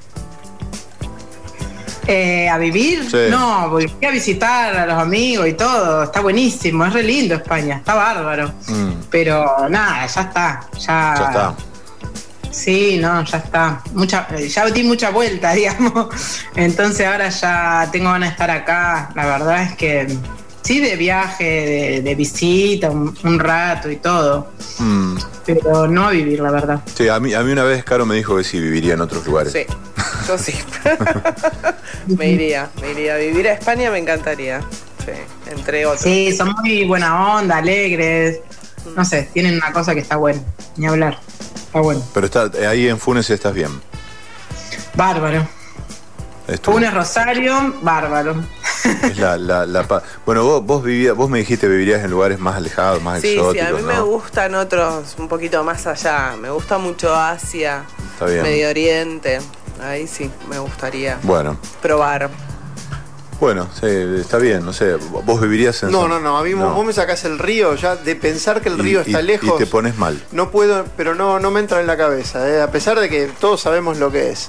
Eh, 2.13 2.49
¿A 2.49 2.59
vivir? 2.59 3.09
Sí. 3.09 3.31
No, 3.31 3.71
voy 3.71 3.89
a 4.05 4.11
visitar 4.11 4.77
a 4.77 4.85
los 4.85 4.99
amigos 4.99 5.47
y 5.47 5.53
todo. 5.53 6.03
Está 6.03 6.21
buenísimo, 6.21 6.85
es 6.85 6.93
re 6.93 7.05
lindo 7.05 7.37
España, 7.37 7.77
está 7.77 7.95
bárbaro. 7.95 8.53
Mm, 8.67 8.91
Pero 9.09 9.69
nada, 9.69 10.07
ya 10.07 10.21
está. 10.23 10.61
Ya, 10.77 11.15
ya 11.17 11.25
está. 11.29 11.55
Sí, 12.51 12.99
no, 13.01 13.25
ya 13.25 13.39
está. 13.39 13.81
Mucha, 13.93 14.27
ya 14.37 14.67
di 14.67 14.83
mucha 14.83 15.11
vuelta, 15.11 15.53
digamos. 15.55 16.09
Entonces 16.57 17.07
ahora 17.07 17.29
ya 17.29 17.89
tengo 17.93 18.11
ganas 18.11 18.31
de 18.31 18.33
estar 18.33 18.51
acá. 18.51 19.11
La 19.15 19.27
verdad 19.27 19.63
es 19.63 19.77
que 19.77 20.19
sí, 20.63 20.81
de 20.81 20.97
viaje, 20.97 21.45
de, 21.45 22.03
de 22.03 22.15
visita, 22.15 22.91
un, 22.91 23.17
un 23.25 23.39
rato 23.39 23.91
y 23.91 23.97
todo. 23.97 24.49
Mm. 24.79 25.17
Pero 25.47 25.89
no 25.89 26.09
a 26.09 26.11
vivir, 26.11 26.41
la 26.41 26.51
verdad. 26.51 26.81
Sí, 26.95 27.09
a 27.09 27.19
mí, 27.21 27.35
a 27.35 27.43
mí 27.43 27.53
una 27.53 27.65
vez 27.65 27.85
Caro 27.85 28.07
me 28.07 28.15
dijo 28.17 28.37
que 28.37 28.45
sí 28.45 28.61
viviría 28.61 28.95
en 28.95 29.01
otros 29.01 29.27
lugares. 29.27 29.53
Sí. 29.53 29.65
Yo 30.29 30.39
sí. 30.39 30.55
me 32.07 32.31
iría. 32.31 32.71
Me 32.81 32.93
iría 32.93 33.15
a 33.15 33.19
vivir 33.19 33.49
a 33.49 33.53
España, 33.53 33.91
me 33.91 33.99
encantaría. 33.99 34.61
Sí. 35.05 35.13
Entre 35.51 35.87
otros. 35.87 36.03
Sí, 36.03 36.33
son 36.37 36.55
muy 36.63 36.85
buena 36.85 37.37
onda, 37.37 37.59
alegres. 37.59 38.41
No 38.97 39.05
sé, 39.05 39.29
tienen 39.33 39.55
una 39.57 39.73
cosa 39.73 39.95
que 39.95 40.01
está 40.01 40.17
buena. 40.17 40.41
Ni 40.77 40.87
hablar. 40.87 41.19
Está 41.55 41.81
bueno. 41.81 42.03
Pero 42.15 42.27
está, 42.27 42.51
eh, 42.59 42.67
ahí 42.67 42.89
en 42.89 42.99
Funes 42.99 43.29
estás 43.31 43.55
bien. 43.55 43.71
Bárbaro. 44.95 45.47
Funes 46.63 46.93
Rosario, 46.93 47.75
bárbaro. 47.83 48.35
Es 48.85 49.19
la- 49.19 49.37
la- 49.39 49.67
la 49.67 49.83
pa- 49.87 50.03
bueno, 50.27 50.45
vos, 50.45 50.65
vos, 50.65 50.83
vivías, 50.83 51.15
vos 51.17 51.29
me 51.31 51.39
dijiste 51.39 51.69
vivirías 51.69 52.05
en 52.05 52.11
lugares 52.11 52.39
más 52.39 52.57
alejados, 52.57 53.03
más 53.03 53.21
Sí, 53.21 53.29
sí, 53.29 53.35
exóticos. 53.35 53.69
a 53.69 53.73
mí 53.73 53.83
me 53.83 54.01
gustan 54.01 54.55
otros 54.55 55.15
un 55.19 55.29
poquito 55.29 55.63
más 55.65 55.87
allá. 55.87 56.35
Me 56.41 56.51
gusta 56.51 56.79
mucho 56.79 57.15
Asia, 57.15 57.85
Está 58.15 58.27
bien. 58.27 58.43
Medio 58.43 58.69
Oriente. 58.71 59.41
Ahí 59.83 60.07
sí, 60.07 60.31
me 60.49 60.59
gustaría 60.59 61.19
Bueno, 61.23 61.57
probar. 61.81 62.29
bueno, 63.41 63.67
sí, 63.73 63.87
está 64.21 64.37
bien, 64.37 64.63
no 64.63 64.75
sé, 64.75 64.97
vos 64.97 65.41
vivirías 65.41 65.83
en... 65.83 65.91
No, 65.91 66.07
no, 66.07 66.21
no. 66.21 66.37
A 66.37 66.43
mí 66.45 66.53
vos 66.53 66.85
me 66.85 66.93
sacás 66.93 67.25
el 67.25 67.39
río 67.39 67.75
ya 67.77 67.97
de 67.97 68.15
pensar 68.15 68.61
que 68.61 68.69
el 68.69 68.79
Y- 68.79 68.83
río 68.83 69.01
y- 69.01 69.03
está 69.11 69.23
lejos. 69.23 69.49
Y 69.55 69.59
te 69.59 69.67
pones 69.67 69.97
mal. 69.97 70.23
No 70.33 70.51
puedo, 70.51 70.85
pero 70.99 71.15
no, 71.15 71.41
no 71.41 71.51
me 71.51 71.61
entra 71.61 71.81
en 71.81 71.87
la 71.87 71.97
cabeza, 71.97 72.47
eh, 72.51 72.61
a 72.61 72.71
pesar 72.71 73.01
de 73.01 73.09
que 73.09 73.31
todos 73.41 73.63
sabemos 73.63 73.97
lo 73.99 74.13
que 74.13 74.31
es. 74.31 74.49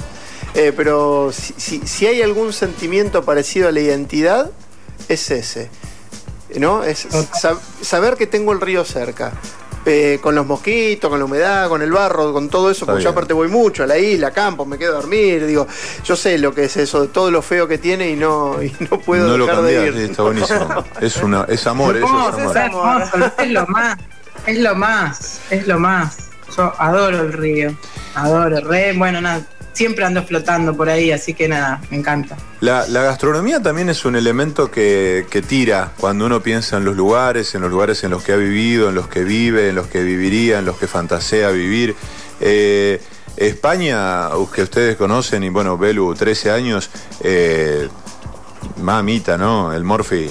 Eh, 0.54 0.74
pero 0.76 1.32
si, 1.32 1.54
si- 1.58 1.88
si 1.88 2.08
hay 2.08 2.22
algún 2.22 2.52
sentimiento 2.54 3.24
parecido 3.24 3.70
a 3.70 3.72
la 3.72 3.80
identidad, 3.80 4.52
es 5.08 5.32
ese. 5.32 5.70
¿No? 6.56 6.84
Es 6.84 7.08
sab- 7.10 7.60
saber 7.82 8.18
que 8.18 8.28
tengo 8.28 8.52
el 8.52 8.60
río 8.60 8.84
cerca. 8.84 9.32
Eh, 9.84 10.20
con 10.22 10.36
los 10.36 10.46
mosquitos, 10.46 11.10
con 11.10 11.18
la 11.18 11.26
humedad, 11.26 11.68
con 11.68 11.82
el 11.82 11.92
barro, 11.92 12.34
con 12.34 12.50
todo 12.50 12.70
eso, 12.70 12.82
Está 12.82 12.92
porque 12.92 13.04
yo 13.04 13.10
aparte 13.10 13.34
voy 13.34 13.48
mucho 13.48 13.82
a 13.82 13.88
la 13.88 13.98
isla, 13.98 14.28
a 14.28 14.32
campo, 14.32 14.64
me 14.64 14.78
quedo 14.78 14.92
a 14.92 14.96
dormir, 15.02 15.48
digo, 15.48 15.66
yo 16.04 16.16
sé 16.16 16.38
lo 16.38 16.54
que 16.54 16.66
es 16.66 16.78
eso, 16.78 17.02
de 17.02 17.08
todo 17.08 17.32
lo 17.32 17.42
feo 17.42 17.68
que 17.68 17.80
tiene 17.80 18.12
y 18.12 18.16
no, 18.16 18.62
y 18.62 18.72
no 18.92 19.00
puedo 19.00 19.28
no 19.28 19.38
lo 19.38 19.48
dejar 19.48 19.64
de 19.64 19.88
ir. 19.88 19.98
está 20.12 20.22
buenísimo. 20.22 20.84
Es, 21.00 21.18
una, 21.18 21.46
es 21.50 21.66
amor, 21.66 21.98
eso 21.98 22.06
es 22.06 22.12
amor. 22.56 23.02
hermoso, 23.02 23.32
es 23.40 23.50
lo 23.50 23.66
más, 23.66 23.98
es 24.46 24.58
lo 24.60 24.76
más, 24.76 25.40
es 25.50 25.66
lo 25.66 25.80
más. 25.80 26.18
Yo 26.56 26.72
adoro 26.78 27.22
el 27.22 27.34
río, 27.34 27.76
adoro, 28.14 28.60
re, 28.62 28.94
bueno, 28.96 29.20
nada, 29.20 29.42
siempre 29.74 30.06
ando 30.06 30.24
flotando 30.24 30.76
por 30.76 30.90
ahí, 30.90 31.12
así 31.12 31.34
que 31.34 31.48
nada, 31.48 31.82
me 31.90 31.98
encanta. 31.98 32.38
La, 32.60 32.88
la 32.88 33.04
gastronomía 33.04 33.62
también 33.62 33.90
es 33.90 34.06
un 34.06 34.16
elemento 34.16 34.70
que, 34.70 35.26
que 35.30 35.42
tira 35.42 35.92
cuando 35.98 36.26
uno 36.26 36.42
piensa 36.42 36.78
en 36.78 36.86
los 36.86 36.96
lugares, 36.96 37.56
en 37.56 37.62
los 37.62 37.72
lugares 37.72 38.04
en 38.04 38.12
los 38.12 38.24
que 38.24 38.34
ha 38.34 38.38
vivido, 38.38 38.90
en 38.90 38.96
los 38.96 39.08
que 39.08 39.24
vive, 39.24 39.70
en 39.70 39.76
los 39.76 39.88
que 39.88 40.04
viviría, 40.04 40.60
en 40.60 40.66
los 40.66 40.78
que 40.78 40.88
fantasea 40.88 41.50
vivir. 41.50 41.96
Eh, 42.40 43.02
España, 43.38 44.30
que 44.54 44.64
ustedes 44.64 44.98
conocen, 44.98 45.44
y 45.44 45.50
bueno, 45.50 45.78
Belu, 45.78 46.14
13 46.14 46.52
años, 46.52 46.90
eh, 47.22 47.88
mamita, 48.82 49.38
¿no? 49.38 49.74
El 49.74 49.84
Morphy. 49.84 50.30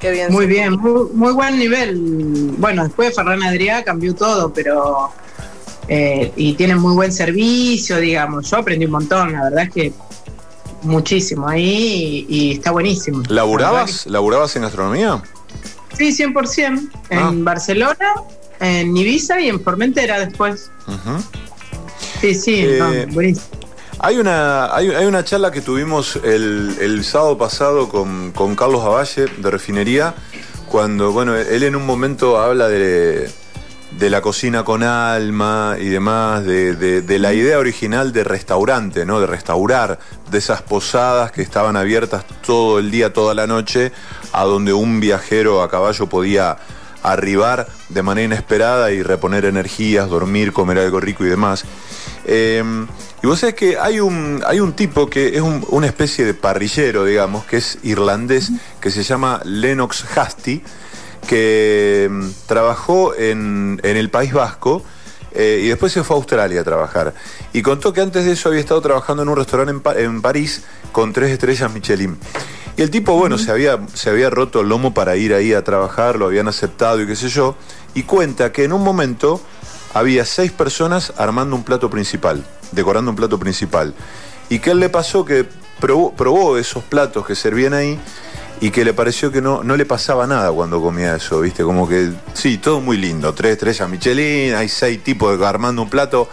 Qué 0.00 0.10
bien. 0.12 0.32
Muy 0.32 0.46
bien, 0.46 0.78
muy, 0.78 1.08
muy 1.12 1.32
buen 1.32 1.58
nivel. 1.58 2.54
Bueno, 2.56 2.84
después 2.84 3.08
de 3.08 3.14
Ferran 3.14 3.40
Adrià 3.42 3.82
cambió 3.84 4.14
todo, 4.14 4.52
pero 4.52 5.10
eh, 5.88 6.32
y 6.36 6.54
tiene 6.54 6.76
muy 6.76 6.94
buen 6.94 7.12
servicio, 7.12 7.96
digamos. 7.98 8.50
Yo 8.50 8.58
aprendí 8.58 8.84
un 8.86 8.92
montón, 8.92 9.32
la 9.32 9.44
verdad 9.44 9.64
es 9.64 9.70
que 9.70 9.92
muchísimo 10.82 11.48
ahí 11.48 12.26
y, 12.28 12.36
y 12.36 12.52
está 12.52 12.70
buenísimo. 12.70 13.22
La 13.28 13.36
¿Laburabas? 13.36 14.06
¿Laburabas 14.06 14.54
en 14.56 14.62
gastronomía? 14.62 15.22
Sí, 15.96 16.12
100%. 16.12 16.88
En 17.10 17.18
Ah. 17.18 17.32
Barcelona, 17.34 18.14
en 18.60 18.96
Ibiza 18.96 19.40
y 19.40 19.48
en 19.48 19.60
Formentera 19.60 20.20
después. 20.20 20.70
Sí, 22.20 22.34
sí, 22.34 22.54
Eh, 22.64 23.06
no, 23.06 23.14
buenísimo. 23.14 23.46
Hay 24.00 24.16
una, 24.18 24.72
hay, 24.74 24.90
hay 24.90 25.06
una 25.06 25.24
charla 25.24 25.50
que 25.50 25.60
tuvimos 25.60 26.16
el, 26.22 26.76
el 26.80 27.02
sábado 27.04 27.36
pasado 27.36 27.88
con, 27.88 28.30
con 28.30 28.54
Carlos 28.54 28.82
Avalle 28.84 29.26
de 29.38 29.50
Refinería, 29.50 30.14
cuando, 30.68 31.10
bueno, 31.10 31.34
él 31.34 31.62
en 31.64 31.74
un 31.74 31.84
momento 31.84 32.38
habla 32.38 32.68
de, 32.68 33.28
de 33.92 34.10
la 34.10 34.20
cocina 34.20 34.64
con 34.64 34.82
alma 34.82 35.76
y 35.80 35.88
demás, 35.88 36.44
de, 36.44 36.74
de- 36.76 37.02
de 37.02 37.18
la 37.18 37.32
idea 37.32 37.58
original 37.58 38.12
de 38.12 38.22
restaurante, 38.22 39.04
¿no? 39.06 39.18
De 39.20 39.26
restaurar, 39.26 39.98
de 40.30 40.38
esas 40.38 40.62
posadas 40.62 41.32
que 41.32 41.42
estaban 41.42 41.76
abiertas 41.76 42.24
todo 42.46 42.78
el 42.78 42.90
día, 42.90 43.12
toda 43.12 43.34
la 43.34 43.46
noche, 43.46 43.92
a 44.32 44.44
donde 44.44 44.72
un 44.72 45.00
viajero 45.00 45.62
a 45.62 45.70
caballo 45.70 46.06
podía 46.06 46.58
arribar 47.02 47.66
de 47.88 48.02
manera 48.02 48.26
inesperada 48.26 48.90
y 48.92 49.02
reponer 49.02 49.44
energías, 49.46 50.08
dormir, 50.10 50.52
comer 50.52 50.78
algo 50.80 51.00
rico 51.00 51.24
y 51.24 51.28
demás. 51.28 51.64
Eh, 52.24 52.62
y 53.22 53.26
vos 53.26 53.40
sabés 53.40 53.54
que 53.54 53.78
hay 53.78 54.00
un, 54.00 54.42
hay 54.46 54.60
un 54.60 54.74
tipo 54.74 55.08
que 55.08 55.34
es 55.36 55.40
un- 55.40 55.64
una 55.70 55.86
especie 55.86 56.24
de 56.24 56.34
parrillero, 56.34 57.04
digamos, 57.04 57.44
que 57.46 57.56
es 57.56 57.78
irlandés, 57.84 58.50
que 58.80 58.90
se 58.90 59.02
llama 59.02 59.40
Lennox 59.44 60.04
Hasty, 60.16 60.62
que 61.28 62.08
mm, 62.10 62.26
trabajó 62.46 63.14
en, 63.14 63.78
en 63.84 63.96
el 63.96 64.10
País 64.10 64.32
Vasco 64.32 64.82
eh, 65.32 65.60
y 65.62 65.68
después 65.68 65.92
se 65.92 66.02
fue 66.02 66.16
a 66.16 66.18
Australia 66.18 66.62
a 66.62 66.64
trabajar. 66.64 67.14
Y 67.52 67.62
contó 67.62 67.92
que 67.92 68.00
antes 68.00 68.24
de 68.24 68.32
eso 68.32 68.48
había 68.48 68.60
estado 68.60 68.80
trabajando 68.80 69.22
en 69.22 69.28
un 69.28 69.36
restaurante 69.36 69.70
en, 69.72 69.80
Pa- 69.80 69.94
en 69.96 70.22
París 70.22 70.64
con 70.90 71.12
tres 71.12 71.30
estrellas 71.30 71.72
Michelin. 71.72 72.16
Y 72.76 72.82
el 72.82 72.90
tipo, 72.90 73.12
bueno, 73.14 73.38
se, 73.38 73.50
había, 73.50 73.78
se 73.92 74.08
había 74.08 74.30
roto 74.30 74.60
el 74.60 74.68
lomo 74.68 74.94
para 74.94 75.16
ir 75.16 75.34
ahí 75.34 75.52
a 75.52 75.62
trabajar, 75.62 76.16
lo 76.16 76.26
habían 76.26 76.48
aceptado 76.48 77.00
y 77.02 77.06
qué 77.06 77.14
sé 77.14 77.28
yo. 77.28 77.56
Y 77.94 78.04
cuenta 78.04 78.50
que 78.52 78.64
en 78.64 78.72
un 78.72 78.82
momento 78.82 79.40
había 79.94 80.24
seis 80.24 80.50
personas 80.50 81.12
armando 81.18 81.56
un 81.56 81.64
plato 81.64 81.90
principal, 81.90 82.44
decorando 82.72 83.10
un 83.10 83.16
plato 83.16 83.38
principal. 83.38 83.94
Y 84.48 84.60
que 84.60 84.70
él 84.70 84.78
le 84.80 84.88
pasó 84.88 85.24
que 85.24 85.44
probó, 85.80 86.14
probó 86.14 86.56
esos 86.56 86.82
platos 86.84 87.26
que 87.26 87.34
servían 87.34 87.74
ahí 87.74 87.98
y 88.60 88.70
que 88.70 88.84
le 88.84 88.92
pareció 88.92 89.30
que 89.30 89.40
no, 89.40 89.62
no 89.62 89.76
le 89.76 89.86
pasaba 89.86 90.26
nada 90.26 90.50
cuando 90.52 90.80
comía 90.80 91.16
eso, 91.16 91.40
¿viste? 91.40 91.62
Como 91.62 91.88
que, 91.88 92.10
sí, 92.34 92.58
todo 92.58 92.80
muy 92.80 92.96
lindo, 92.96 93.32
tres 93.32 93.52
estrellas 93.52 93.88
Michelin, 93.88 94.54
hay 94.54 94.68
seis 94.68 95.02
tipos 95.02 95.40
armando 95.42 95.82
un 95.82 95.90
plato. 95.90 96.28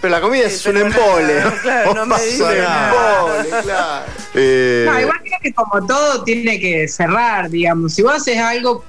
Pero 0.00 0.12
la 0.12 0.20
comida 0.20 0.44
es 0.44 0.64
un 0.66 0.76
embole. 0.76 1.38
nada, 1.40 1.58
claro, 1.62 1.94
no 1.94 2.08
pasa 2.08 2.24
dice 2.24 2.58
nada. 2.60 3.20
embole, 3.26 3.62
claro. 3.62 4.04
Eh, 4.34 4.86
No, 4.86 5.00
igual 5.00 5.20
creo 5.22 5.38
que 5.42 5.52
como 5.54 5.86
todo 5.86 6.22
tiene 6.24 6.60
que 6.60 6.86
cerrar, 6.88 7.50
digamos. 7.50 7.94
Si 7.94 8.02
vos 8.02 8.14
haces 8.14 8.38
algo 8.38 8.84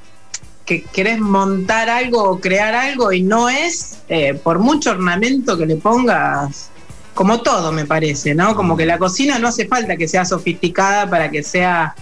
que 0.65 0.83
querés 0.83 1.19
montar 1.19 1.89
algo 1.89 2.23
o 2.23 2.39
crear 2.39 2.75
algo 2.75 3.13
y 3.13 3.21
no 3.23 3.49
es, 3.49 3.99
eh, 4.09 4.33
por 4.33 4.59
mucho 4.59 4.91
ornamento 4.91 5.57
que 5.57 5.65
le 5.65 5.77
pongas, 5.77 6.69
como 7.13 7.41
todo 7.41 7.71
me 7.71 7.85
parece, 7.85 8.35
¿no? 8.35 8.55
Como 8.55 8.75
que 8.75 8.85
la 8.85 8.97
cocina 8.97 9.39
no 9.39 9.47
hace 9.47 9.67
falta 9.67 9.95
que 9.95 10.07
sea 10.07 10.25
sofisticada 10.25 11.09
para 11.09 11.31
que 11.31 11.43
sea 11.43 11.95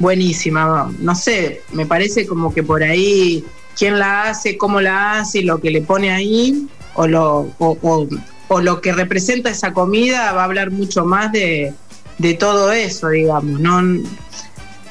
buenísima. 0.00 0.90
No 0.98 1.14
sé, 1.14 1.62
me 1.72 1.86
parece 1.86 2.26
como 2.26 2.52
que 2.52 2.64
por 2.64 2.82
ahí 2.82 3.44
quién 3.78 3.98
la 4.00 4.24
hace, 4.24 4.58
cómo 4.58 4.80
la 4.80 5.20
hace 5.20 5.42
lo 5.42 5.60
que 5.60 5.70
le 5.70 5.82
pone 5.82 6.10
ahí 6.10 6.66
o 6.94 7.06
lo, 7.06 7.52
o, 7.58 7.78
o- 7.82 8.08
o 8.48 8.60
lo 8.60 8.80
que 8.80 8.92
representa 8.92 9.48
esa 9.50 9.72
comida 9.72 10.32
va 10.32 10.40
a 10.40 10.44
hablar 10.44 10.72
mucho 10.72 11.04
más 11.04 11.30
de, 11.30 11.72
de 12.18 12.34
todo 12.34 12.72
eso, 12.72 13.10
digamos. 13.10 13.60
No, 13.60 13.80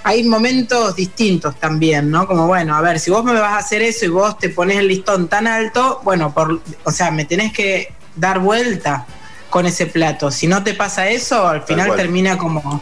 hay 0.03 0.23
momentos 0.23 0.95
distintos 0.95 1.59
también, 1.59 2.09
¿no? 2.09 2.25
Como 2.25 2.47
bueno, 2.47 2.73
a 2.75 2.81
ver, 2.81 3.01
si 3.01 3.11
vos 3.11 3.23
me 3.25 3.33
vas 3.33 3.51
a 3.53 3.57
hacer 3.57 3.81
eso 3.81 4.05
y 4.05 4.07
vos 4.09 4.37
te 4.39 4.47
pones 4.49 4.77
el 4.77 4.87
listón 4.87 5.27
tan 5.27 5.45
alto, 5.45 5.99
bueno, 6.05 6.33
por, 6.33 6.61
o 6.85 6.91
sea, 6.91 7.11
me 7.11 7.25
tenés 7.25 7.51
que 7.51 7.89
dar 8.15 8.39
vuelta 8.39 9.05
con 9.49 9.65
ese 9.65 9.87
plato. 9.87 10.31
Si 10.31 10.47
no 10.47 10.63
te 10.63 10.73
pasa 10.73 11.09
eso, 11.09 11.45
al 11.45 11.63
final 11.63 11.87
termina 11.97 12.37
como 12.37 12.81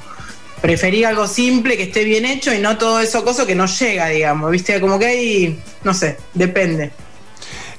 preferí 0.62 1.04
algo 1.04 1.28
simple, 1.28 1.78
que 1.78 1.84
esté 1.84 2.04
bien 2.04 2.26
hecho 2.26 2.54
y 2.54 2.60
no 2.60 2.78
todo 2.78 3.00
eso 3.00 3.24
cosa 3.24 3.46
que 3.46 3.56
no 3.56 3.66
llega, 3.68 4.08
digamos, 4.08 4.52
¿viste? 4.52 4.80
Como 4.82 4.98
que 5.00 5.06
hay, 5.06 5.60
no 5.84 5.94
sé, 5.94 6.18
depende. 6.34 6.92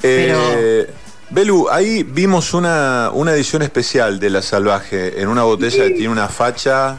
Eh, 0.03 0.89
Belu, 1.31 1.69
ahí 1.71 2.03
vimos 2.05 2.55
una, 2.55 3.11
una 3.13 3.33
edición 3.33 3.63
especial 3.63 4.19
de 4.19 4.31
La 4.31 4.43
Salvaje 4.43 5.21
en 5.21 5.29
una 5.29 5.43
botella 5.43 5.85
que 5.85 5.91
tiene 5.91 6.09
una 6.09 6.29
facha. 6.29 6.99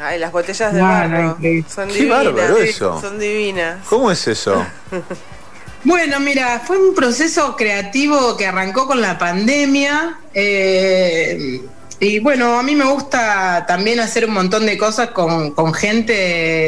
Ay, 0.00 0.18
las 0.18 0.32
botellas 0.32 0.74
de 0.74 0.80
barro. 0.80 1.38
Son 1.72 1.88
Qué 1.88 1.94
divinas. 1.94 2.24
bárbaro 2.24 2.58
eso. 2.58 3.00
Son 3.00 3.18
divinas. 3.18 3.78
¿Cómo 3.88 4.10
es 4.10 4.26
eso? 4.26 4.64
Bueno, 5.86 6.18
mira, 6.18 6.62
fue 6.66 6.78
un 6.78 6.94
proceso 6.94 7.56
creativo 7.56 8.38
que 8.38 8.46
arrancó 8.46 8.86
con 8.86 9.02
la 9.02 9.18
pandemia. 9.18 10.16
eh, 10.32 11.60
y 12.00 12.18
bueno, 12.18 12.58
a 12.58 12.62
mí 12.62 12.74
me 12.74 12.84
gusta 12.84 13.64
también 13.66 14.00
hacer 14.00 14.26
un 14.26 14.34
montón 14.34 14.66
de 14.66 14.76
cosas 14.76 15.10
con, 15.10 15.52
con 15.52 15.72
gente 15.72 16.12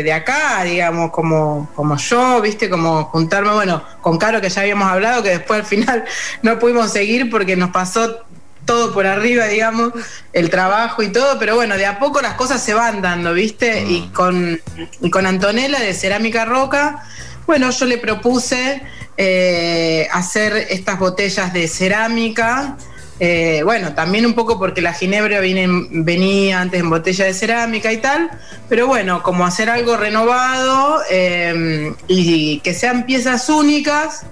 de 0.03 0.13
acá, 0.13 0.63
digamos, 0.65 1.11
como, 1.11 1.69
como 1.75 1.97
yo, 1.97 2.41
viste, 2.41 2.71
como 2.71 3.05
juntarme, 3.05 3.53
bueno, 3.53 3.83
con 4.01 4.19
Caro 4.19 4.41
que 4.41 4.49
ya 4.49 4.63
habíamos 4.63 4.89
hablado, 4.89 5.23
que 5.23 5.31
después 5.31 5.61
al 5.61 5.67
final 5.67 6.05
no 6.43 6.59
pudimos 6.59 6.93
seguir 6.93 7.31
porque 7.31 7.57
nos 7.57 7.71
pasó 7.71 8.25
todo 8.65 8.93
por 8.93 9.07
arriba, 9.07 9.47
digamos, 9.47 9.93
el 10.33 10.51
trabajo 10.51 11.03
y 11.03 11.09
todo, 11.09 11.39
pero 11.39 11.55
bueno, 11.55 11.77
de 11.77 11.87
a 11.87 11.99
poco 11.99 12.21
las 12.21 12.35
cosas 12.35 12.63
se 12.63 12.75
van 12.75 13.01
dando, 13.01 13.33
¿viste? 13.33 13.85
Y, 13.89 14.09
con, 14.09 14.61
y 15.01 15.11
con 15.11 15.27
Antonella 15.27 15.79
de 15.79 15.95
Cerámica 15.95 16.45
Roca, 16.45 17.05
bueno, 17.47 17.71
yo 17.71 17.87
le 17.87 17.99
propuse 17.99 18.83
eh, 19.17 20.09
hacer 20.13 20.57
estas 20.71 20.99
botellas 20.99 21.53
de 21.53 21.69
cerámica. 21.69 22.77
Eh, 23.19 23.63
bueno, 23.65 23.95
también 23.95 24.27
un 24.27 24.35
poco 24.35 24.59
porque 24.59 24.81
la 24.83 24.93
ginebra 24.93 25.41
viene, 25.41 25.63
en- 25.65 26.05
venía 26.05 26.61
antes 26.61 26.81
en 26.81 26.91
botella 26.91 27.25
de 27.25 27.33
cerámica 27.35 27.91
y 27.93 27.97
tal, 27.99 28.31
pero 28.69 28.87
bueno, 28.87 29.23
como 29.23 29.47
hacer 29.47 29.71
algo 29.71 29.97
renovado 29.97 31.01
eh, 31.11 31.93
y 32.09 32.61
que 32.61 32.75
sean 32.75 33.07
piezas 33.07 33.49
únicas, 33.49 34.23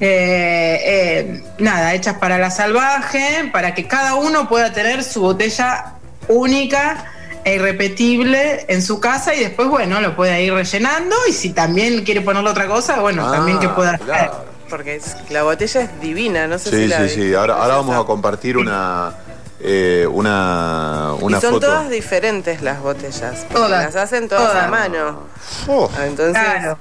eh, 0.00 0.80
eh, 0.84 1.44
nada, 1.58 1.94
hechas 1.94 2.18
para 2.18 2.38
la 2.38 2.50
salvaje, 2.50 3.50
para 3.52 3.74
que 3.74 3.86
cada 3.86 4.16
uno 4.16 4.48
pueda 4.48 4.72
tener 4.72 5.04
su 5.04 5.20
botella 5.20 5.94
única 6.28 7.12
e 7.44 7.56
irrepetible 7.56 8.64
en 8.68 8.82
su 8.82 8.98
casa 9.00 9.34
y 9.34 9.40
después, 9.40 9.68
bueno, 9.68 10.00
lo 10.00 10.16
puede 10.16 10.42
ir 10.42 10.52
rellenando 10.54 11.14
y 11.28 11.32
si 11.32 11.50
también 11.50 12.02
quiere 12.04 12.22
ponerle 12.22 12.50
otra 12.50 12.66
cosa, 12.66 13.00
bueno, 13.00 13.30
también 13.30 13.58
que 13.60 13.68
pueda 13.68 13.92
hacer. 13.92 14.06
Ah, 14.10 14.16
claro. 14.16 14.44
Porque 14.70 14.96
es- 14.96 15.16
la 15.30 15.42
botella 15.42 15.82
es 15.82 16.00
divina, 16.00 16.46
no 16.46 16.58
sé 16.58 16.70
si 16.70 16.76
Sí, 16.76 16.86
la 16.88 17.08
sí, 17.08 17.14
sí. 17.14 17.34
Ahora, 17.34 17.54
ahora 17.62 17.76
vamos 17.76 17.96
a 18.02 18.06
compartir 18.06 18.56
una, 18.56 19.12
eh, 19.60 20.06
una, 20.10 21.12
una 21.20 21.38
y 21.38 21.40
son 21.40 21.54
foto. 21.54 21.66
todas 21.66 21.90
diferentes 21.90 22.62
las 22.62 22.80
botellas. 22.80 23.40
porque 23.40 23.54
Todas, 23.54 23.70
Las 23.70 23.96
hacen 23.96 24.28
todas, 24.28 24.48
todas. 24.50 24.64
a 24.64 24.68
mano. 24.68 25.20
Oh, 25.68 25.90
Entonces, 26.04 26.32
Claro. 26.42 26.78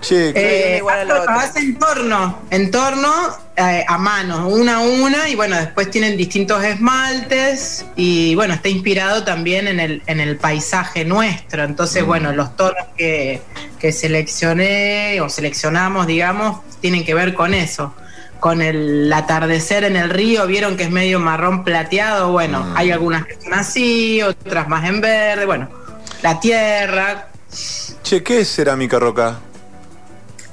Che, 0.00 0.30
Eh, 0.34 0.76
igual 0.78 1.00
a 1.00 1.04
la 1.04 1.14
hace- 1.14 1.22
otra. 1.22 1.34
hace 1.42 1.58
en 1.60 1.78
torno, 1.78 2.38
en 2.50 2.70
torno 2.70 3.12
eh, 3.56 3.84
a 3.88 3.98
mano, 3.98 4.46
una 4.48 4.76
a 4.76 4.80
una, 4.80 5.28
y 5.28 5.34
bueno, 5.34 5.56
después 5.56 5.90
tienen 5.90 6.16
distintos 6.16 6.62
esmaltes, 6.62 7.84
y 7.96 8.34
bueno, 8.36 8.54
está 8.54 8.68
inspirado 8.68 9.24
también 9.24 9.66
en 9.66 9.80
el, 9.80 10.02
en 10.06 10.20
el 10.20 10.36
paisaje 10.36 11.04
nuestro. 11.04 11.64
Entonces, 11.64 12.04
bueno, 12.04 12.32
los 12.32 12.56
tonos 12.56 12.86
que, 12.96 13.42
que 13.80 13.90
seleccioné 13.92 15.20
o 15.20 15.28
seleccionamos, 15.28 16.06
digamos, 16.06 16.60
tienen 16.80 17.04
que 17.04 17.14
ver 17.14 17.34
con 17.34 17.52
eso. 17.54 17.94
Con 18.38 18.62
el 18.62 19.12
atardecer 19.12 19.82
en 19.82 19.96
el 19.96 20.10
río, 20.10 20.46
vieron 20.46 20.76
que 20.76 20.84
es 20.84 20.90
medio 20.90 21.18
marrón 21.18 21.64
plateado. 21.64 22.30
Bueno, 22.30 22.60
Mm. 22.62 22.76
hay 22.76 22.92
algunas 22.92 23.26
que 23.26 23.34
son 23.42 23.52
así, 23.54 24.22
otras 24.22 24.68
más 24.68 24.88
en 24.88 25.00
verde. 25.00 25.44
Bueno, 25.44 25.68
la 26.22 26.38
tierra, 26.38 27.26
che, 28.04 28.22
¿qué 28.22 28.40
es 28.42 28.54
cerámica 28.54 29.00
roca? 29.00 29.40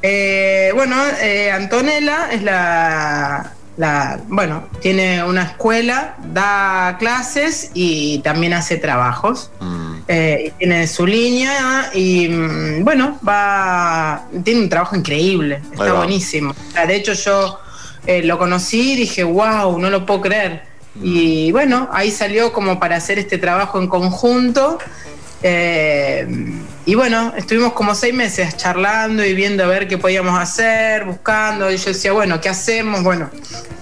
Eh, 0.07 0.71
bueno, 0.75 0.95
eh, 1.19 1.49
Antonella 1.51 2.29
es 2.31 2.43
la, 2.43 3.51
la- 3.75 4.19
bueno, 4.27 4.67
tiene 4.79 5.23
una 5.23 5.41
escuela, 5.43 6.15
da 6.31 6.95
clases 6.99 7.71
y 7.73 8.19
también 8.19 8.53
hace 8.53 8.77
trabajos. 8.77 9.49
Mm, 9.59 9.85
Eh, 10.07 10.53
tiene 10.59 10.85
su 10.85 11.07
línea 11.07 11.89
y 11.95 12.27
mm, 12.29 12.83
bueno, 12.83 13.17
va, 13.27 14.25
tiene 14.43 14.59
un 14.61 14.69
trabajo 14.69 14.95
increíble, 14.95 15.61
está 15.71 15.93
buenísimo. 15.93 16.51
O 16.51 16.71
sea, 16.71 16.85
de 16.85 16.95
hecho 16.97 17.13
yo 17.13 17.59
eh, 18.05 18.21
lo 18.21 18.37
conocí 18.37 18.91
y 18.93 18.95
dije, 18.97 19.23
wow, 19.23 19.79
no 19.79 19.89
lo 19.89 20.05
puedo 20.05 20.21
creer. 20.21 20.61
Mm. 20.93 21.01
Y 21.03 21.51
bueno, 21.51 21.89
ahí 21.91 22.11
salió 22.11 22.53
como 22.53 22.79
para 22.79 22.97
hacer 22.97 23.17
este 23.17 23.39
trabajo 23.39 23.79
en 23.81 23.87
conjunto. 23.87 24.77
Eh, 25.41 26.27
y 26.87 26.93
bueno, 26.93 27.33
estuvimos 27.35 27.73
como 27.73 27.95
seis 27.95 28.13
meses 28.13 28.55
charlando 28.57 29.25
y 29.25 29.33
viendo 29.33 29.63
a 29.63 29.67
ver 29.67 29.87
qué 29.87 29.97
podíamos 29.97 30.39
hacer, 30.39 31.05
buscando. 31.05 31.71
Y 31.71 31.77
yo 31.77 31.85
decía, 31.87 32.13
bueno, 32.13 32.39
¿qué 32.39 32.49
hacemos? 32.49 33.01
Bueno, 33.01 33.31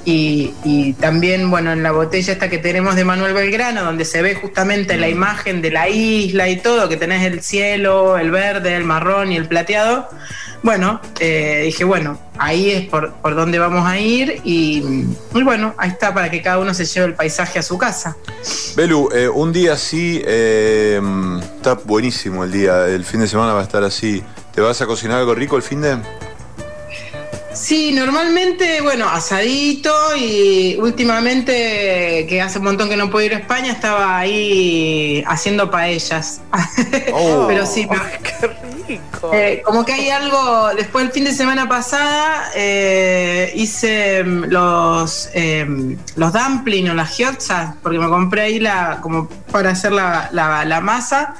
y, 0.05 0.53
y 0.63 0.93
también, 0.93 1.49
bueno, 1.51 1.73
en 1.73 1.83
la 1.83 1.91
botella 1.91 2.31
esta 2.31 2.49
que 2.49 2.59
tenemos 2.59 2.95
de 2.95 3.03
Manuel 3.03 3.33
Belgrano, 3.33 3.83
donde 3.83 4.05
se 4.05 4.21
ve 4.21 4.35
justamente 4.35 4.97
la 4.97 5.09
imagen 5.09 5.61
de 5.61 5.71
la 5.71 5.89
isla 5.89 6.47
y 6.47 6.55
todo, 6.55 6.87
que 6.87 6.95
tenés 6.95 7.23
el 7.25 7.41
cielo, 7.41 8.17
el 8.17 8.31
verde, 8.31 8.75
el 8.75 8.85
marrón 8.85 9.33
y 9.33 9.35
el 9.35 9.47
plateado. 9.47 10.09
Bueno, 10.61 11.01
eh, 11.19 11.63
dije, 11.65 11.83
bueno, 11.83 12.17
ahí 12.37 12.71
es 12.71 12.87
por, 12.89 13.13
por 13.15 13.35
donde 13.35 13.59
vamos 13.59 13.85
a 13.85 13.99
ir 13.99 14.41
y, 14.43 14.83
y 15.33 15.43
bueno, 15.43 15.73
ahí 15.77 15.89
está 15.89 16.13
para 16.13 16.29
que 16.31 16.41
cada 16.41 16.59
uno 16.59 16.73
se 16.73 16.85
lleve 16.85 17.07
el 17.07 17.13
paisaje 17.13 17.59
a 17.59 17.63
su 17.63 17.77
casa. 17.77 18.15
Belu, 18.75 19.09
eh, 19.13 19.29
un 19.29 19.51
día 19.53 19.73
así, 19.73 20.21
eh, 20.25 20.99
está 21.57 21.75
buenísimo 21.75 22.43
el 22.43 22.51
día, 22.51 22.87
el 22.87 23.05
fin 23.05 23.19
de 23.21 23.27
semana 23.27 23.53
va 23.53 23.59
a 23.61 23.63
estar 23.63 23.83
así. 23.83 24.23
¿Te 24.53 24.61
vas 24.61 24.81
a 24.81 24.85
cocinar 24.85 25.19
algo 25.19 25.33
rico 25.35 25.55
el 25.57 25.63
fin 25.63 25.81
de? 25.81 25.97
Sí, 27.53 27.91
normalmente, 27.91 28.81
bueno, 28.81 29.07
asadito 29.07 29.93
y 30.17 30.75
últimamente, 30.79 32.25
que 32.27 32.41
hace 32.41 32.57
un 32.57 32.65
montón 32.65 32.89
que 32.89 32.97
no 32.97 33.11
puedo 33.11 33.25
ir 33.27 33.35
a 33.35 33.37
España, 33.37 33.71
estaba 33.71 34.17
ahí 34.17 35.23
haciendo 35.27 35.69
paellas. 35.69 36.41
Oh. 37.15 37.45
Pero 37.47 37.65
sí, 37.65 37.85
me- 37.85 37.97
qué 38.23 38.49
rico. 38.87 39.31
eh, 39.33 39.61
como 39.65 39.83
que 39.85 39.93
hay 39.93 40.09
algo, 40.09 40.69
después 40.75 41.05
del 41.05 41.13
fin 41.13 41.23
de 41.25 41.33
semana 41.33 41.67
pasada 41.67 42.49
eh, 42.55 43.51
hice 43.55 44.23
mm, 44.23 44.43
los 44.49 45.29
eh, 45.33 45.65
los 46.15 46.33
dumplings 46.33 46.89
o 46.91 46.93
las 46.93 47.15
gyoza, 47.17 47.75
porque 47.81 47.99
me 47.99 48.07
compré 48.09 48.41
ahí 48.43 48.59
la 48.59 48.99
como 49.01 49.27
para 49.51 49.71
hacer 49.71 49.91
la, 49.91 50.29
la- 50.31 50.65
la 50.65 50.81
masa, 50.81 51.35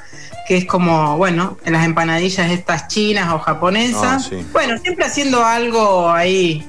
que 0.46 0.56
es 0.58 0.64
como, 0.66 1.16
bueno, 1.16 1.56
en 1.64 1.72
las 1.72 1.84
empanadillas 1.84 2.50
estas 2.50 2.88
chinas 2.88 3.32
o 3.32 3.38
japonesas. 3.38 4.02
Ah, 4.04 4.18
sí. 4.18 4.44
Bueno, 4.52 4.76
siempre 4.78 5.06
haciendo 5.06 5.44
algo 5.44 6.10
ahí, 6.10 6.66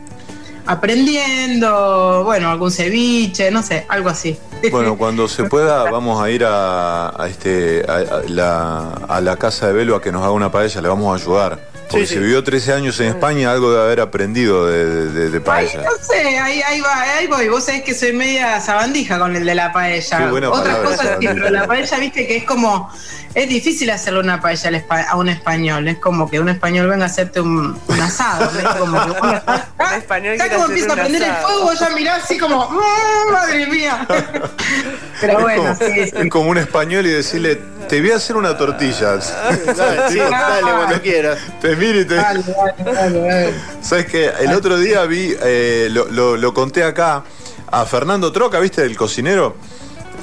aprendiendo, 0.65 2.23
bueno, 2.23 2.49
algún 2.49 2.71
ceviche, 2.71 3.51
no 3.51 3.61
sé, 3.63 3.85
algo 3.89 4.09
así. 4.09 4.37
Bueno, 4.71 4.97
cuando 4.97 5.27
se 5.27 5.43
pueda 5.45 5.89
vamos 5.89 6.21
a 6.21 6.29
ir 6.29 6.43
a, 6.45 7.09
a 7.21 7.27
este, 7.27 7.85
a, 7.87 7.95
a 7.95 8.23
la, 8.27 8.89
a 9.07 9.21
la 9.21 9.37
casa 9.37 9.67
de 9.67 9.73
Belu 9.73 9.95
a 9.95 10.01
que 10.01 10.11
nos 10.11 10.21
haga 10.23 10.31
una 10.31 10.51
paella, 10.51 10.81
le 10.81 10.87
vamos 10.87 11.11
a 11.11 11.23
ayudar. 11.23 11.74
Porque 11.89 12.07
Sí, 12.07 12.13
si 12.15 12.19
vivió 12.19 12.43
13 12.43 12.73
años 12.73 12.99
en 12.99 13.07
España, 13.07 13.51
algo 13.51 13.71
de 13.73 13.81
haber 13.81 13.99
aprendido 14.01 14.67
de, 14.67 14.85
de- 14.85 15.09
de- 15.11 15.29
de 15.29 15.37
Ay, 15.37 15.43
paella. 15.43 15.83
no 15.83 15.91
sé, 16.03 16.39
ahí, 16.39 16.61
ahí 16.61 16.81
va, 16.81 17.01
ahí 17.01 17.27
voy. 17.27 17.47
Vos 17.47 17.63
sabés 17.65 17.83
que 17.83 17.93
soy 17.93 18.13
media 18.13 18.59
sabandija 18.59 19.19
con 19.19 19.35
el 19.35 19.45
de 19.45 19.55
la 19.55 19.71
paella. 19.71 20.17
Qué 20.17 20.25
buena 20.27 20.49
Otras 20.49 20.75
palabra, 20.77 20.89
cosas 20.97 21.17
sí, 21.19 21.27
pero 21.27 21.49
la 21.49 21.67
paella, 21.67 21.97
viste 21.99 22.25
que 22.27 22.37
es 22.37 22.43
como. 22.43 22.91
Es 23.35 23.49
difícil 23.49 23.89
hacerle 23.89 24.21
una 24.21 24.39
paella 24.39 24.71
a 25.09 25.17
un 25.17 25.27
español. 25.27 25.85
Es 25.89 25.97
como 25.99 26.29
que 26.29 26.39
un 26.39 26.47
español 26.47 26.87
venga 26.87 27.03
a 27.03 27.07
hacerte 27.07 27.41
un, 27.41 27.77
un 27.85 27.99
asado. 27.99 28.49
¿ves? 28.55 28.63
Como 28.79 28.97
que 29.05 29.11
está, 29.35 29.67
Un 29.77 29.93
español 29.97 30.37
ya 30.37 30.49
como 30.53 30.65
empieza 30.67 30.93
a 30.93 30.95
prender 30.95 31.21
el 31.23 31.33
fuego, 31.33 31.73
ya 31.73 31.89
mirás 31.89 32.23
así 32.23 32.37
como. 32.37 32.69
"Mm, 32.69 33.31
madre 33.33 33.67
mía. 33.67 34.07
Pero 35.21 35.33
Es 35.37 35.41
bueno, 35.43 35.63
como, 35.63 35.75
sí, 35.75 35.85
sí. 36.05 36.11
es 36.15 36.29
como 36.29 36.49
un 36.49 36.57
español 36.57 37.05
y 37.05 37.09
decirle, 37.09 37.59
te 37.89 37.99
voy 38.01 38.11
a 38.11 38.15
hacer 38.17 38.37
una 38.37 38.57
tortilla. 38.57 39.17
Dale, 39.17 40.09
sí, 40.09 40.17
dale 40.31 40.71
cuando 40.71 41.01
quieras. 41.01 41.37
Te 41.61 41.74
mira 41.75 41.99
y 41.99 42.05
te 42.05 42.15
Dale, 42.15 42.43
dale, 42.43 42.91
dale, 42.93 43.19
dale. 43.21 43.53
¿Sabes 43.81 44.05
qué? 44.07 44.31
El 44.39 44.53
otro 44.53 44.77
día 44.77 45.03
vi, 45.05 45.35
eh, 45.41 45.87
lo, 45.91 46.05
lo- 46.09 46.37
lo 46.37 46.53
conté 46.53 46.83
acá, 46.83 47.23
a 47.71 47.85
Fernando 47.85 48.31
Troca, 48.31 48.59
¿viste? 48.59 48.83
El 48.83 48.95
cocinero, 48.97 49.55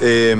eh, 0.01 0.35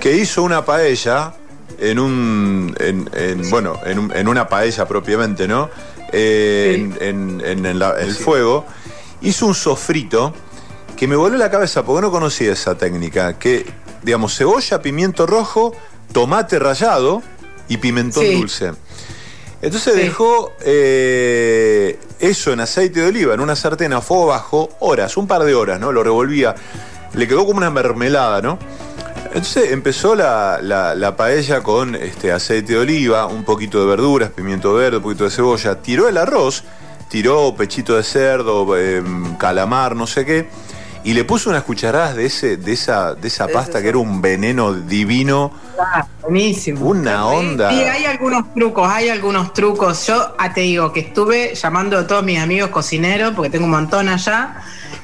que 0.00 0.12
hizo 0.16 0.42
una 0.42 0.64
paella 0.64 1.34
en 1.78 1.98
un. 1.98 2.74
en- 2.78 3.10
en- 3.12 3.50
bueno, 3.50 3.78
en, 3.84 3.98
un- 3.98 4.12
en 4.16 4.28
una 4.28 4.48
paella 4.48 4.86
propiamente, 4.86 5.46
¿no? 5.48 5.68
Eh, 6.12 6.72
Sí. 6.76 7.04
En, 7.04 7.42
en- 7.44 7.66
en 7.66 7.78
la- 7.78 7.98
el 7.98 8.14
fuego. 8.14 8.64
Hizo 9.22 9.46
un 9.46 9.54
sofrito 9.54 10.34
que 10.96 11.08
me 11.08 11.16
voló 11.16 11.36
la 11.36 11.50
cabeza 11.50 11.82
porque 11.84 12.02
no 12.02 12.10
conocía 12.10 12.52
esa 12.52 12.76
técnica. 12.76 13.38
Que, 13.38 13.66
digamos, 14.02 14.36
cebolla, 14.36 14.80
pimiento 14.82 15.26
rojo, 15.26 15.74
tomate 16.12 16.58
rallado 16.58 17.22
y 17.68 17.78
pimentón 17.78 18.24
Sí. 18.24 18.34
dulce. 18.34 18.72
Entonces 19.66 19.94
Sí. 19.94 20.00
dejó 20.00 20.52
eh, 20.64 21.98
eso 22.20 22.52
en 22.52 22.60
aceite 22.60 23.00
de 23.00 23.08
oliva, 23.08 23.34
en 23.34 23.40
una 23.40 23.56
sartén 23.56 23.92
a 23.92 24.00
fuego 24.00 24.26
bajo, 24.26 24.70
horas, 24.80 25.16
un 25.16 25.26
par 25.26 25.42
de 25.44 25.54
horas, 25.54 25.80
¿no? 25.80 25.92
Lo 25.92 26.02
revolvía. 26.02 26.54
Le 27.14 27.26
quedó 27.28 27.44
como 27.46 27.58
una 27.58 27.70
mermelada, 27.70 28.40
¿no? 28.40 28.58
Entonces 29.26 29.72
empezó 29.72 30.14
la, 30.14 30.60
la- 30.62 30.94
la 30.94 31.16
paella 31.16 31.62
con 31.62 31.94
este, 31.94 32.32
aceite 32.32 32.74
de 32.74 32.78
oliva, 32.78 33.26
un 33.26 33.44
poquito 33.44 33.80
de 33.80 33.86
verduras, 33.86 34.30
pimiento 34.30 34.72
verde, 34.74 34.98
un 34.98 35.02
poquito 35.02 35.24
de 35.24 35.30
cebolla. 35.30 35.82
Tiró 35.82 36.08
el 36.08 36.16
arroz, 36.16 36.62
tiró 37.08 37.54
pechito 37.56 37.96
de 37.96 38.02
cerdo, 38.04 38.76
em, 38.78 39.36
calamar, 39.36 39.94
no 39.96 40.06
sé 40.06 40.24
qué, 40.24 40.48
y 41.06 41.14
le 41.14 41.22
puso 41.24 41.50
unas 41.50 41.62
cucharadas 41.62 42.16
de, 42.16 42.26
ese, 42.26 42.56
de, 42.56 42.72
esa, 42.72 43.14
de 43.14 43.28
esa 43.28 43.46
pasta 43.46 43.80
que 43.80 43.88
era 43.90 43.98
un 43.98 44.20
veneno 44.20 44.74
divino, 44.74 45.52
Ah, 45.78 46.04
buenísimo. 46.22 46.84
una 46.84 47.26
onda. 47.26 47.70
Sí, 47.70 47.76
hay 47.80 48.04
algunos 48.06 48.52
trucos, 48.54 48.90
hay 48.90 49.08
algunos 49.08 49.52
trucos. 49.52 50.04
Yo 50.06 50.34
ah, 50.36 50.52
te 50.52 50.62
digo 50.62 50.92
que 50.92 51.00
estuve 51.00 51.54
llamando 51.54 51.96
a 51.96 52.06
todos 52.08 52.24
mis 52.24 52.40
amigos 52.40 52.70
cocineros, 52.70 53.34
porque 53.36 53.50
tengo 53.50 53.66
un 53.66 53.70
montón 53.70 54.08
allá, 54.08 54.56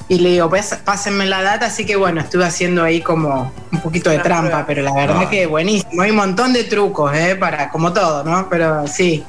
y 0.08 0.18
le 0.18 0.30
digo, 0.30 0.50
pues, 0.50 0.74
pásenme 0.84 1.24
la 1.26 1.40
data, 1.42 1.66
así 1.66 1.86
que 1.86 1.94
bueno, 1.94 2.20
estuve 2.20 2.44
haciendo 2.46 2.82
ahí 2.82 3.00
como 3.00 3.52
un 3.70 3.80
poquito 3.80 4.10
de 4.10 4.18
trampa, 4.18 4.64
pero 4.66 4.82
la 4.82 4.92
verdad 4.92 5.22
Ah. 5.26 5.30
que 5.30 5.46
buenísimo. 5.46 6.02
Hay 6.02 6.10
un 6.10 6.16
montón 6.16 6.52
de 6.52 6.64
trucos, 6.64 7.14
¿eh? 7.14 7.36
Para, 7.36 7.70
como 7.70 7.92
todo, 7.92 8.24
¿no? 8.24 8.48
Pero 8.50 8.88
sí, 8.88 9.24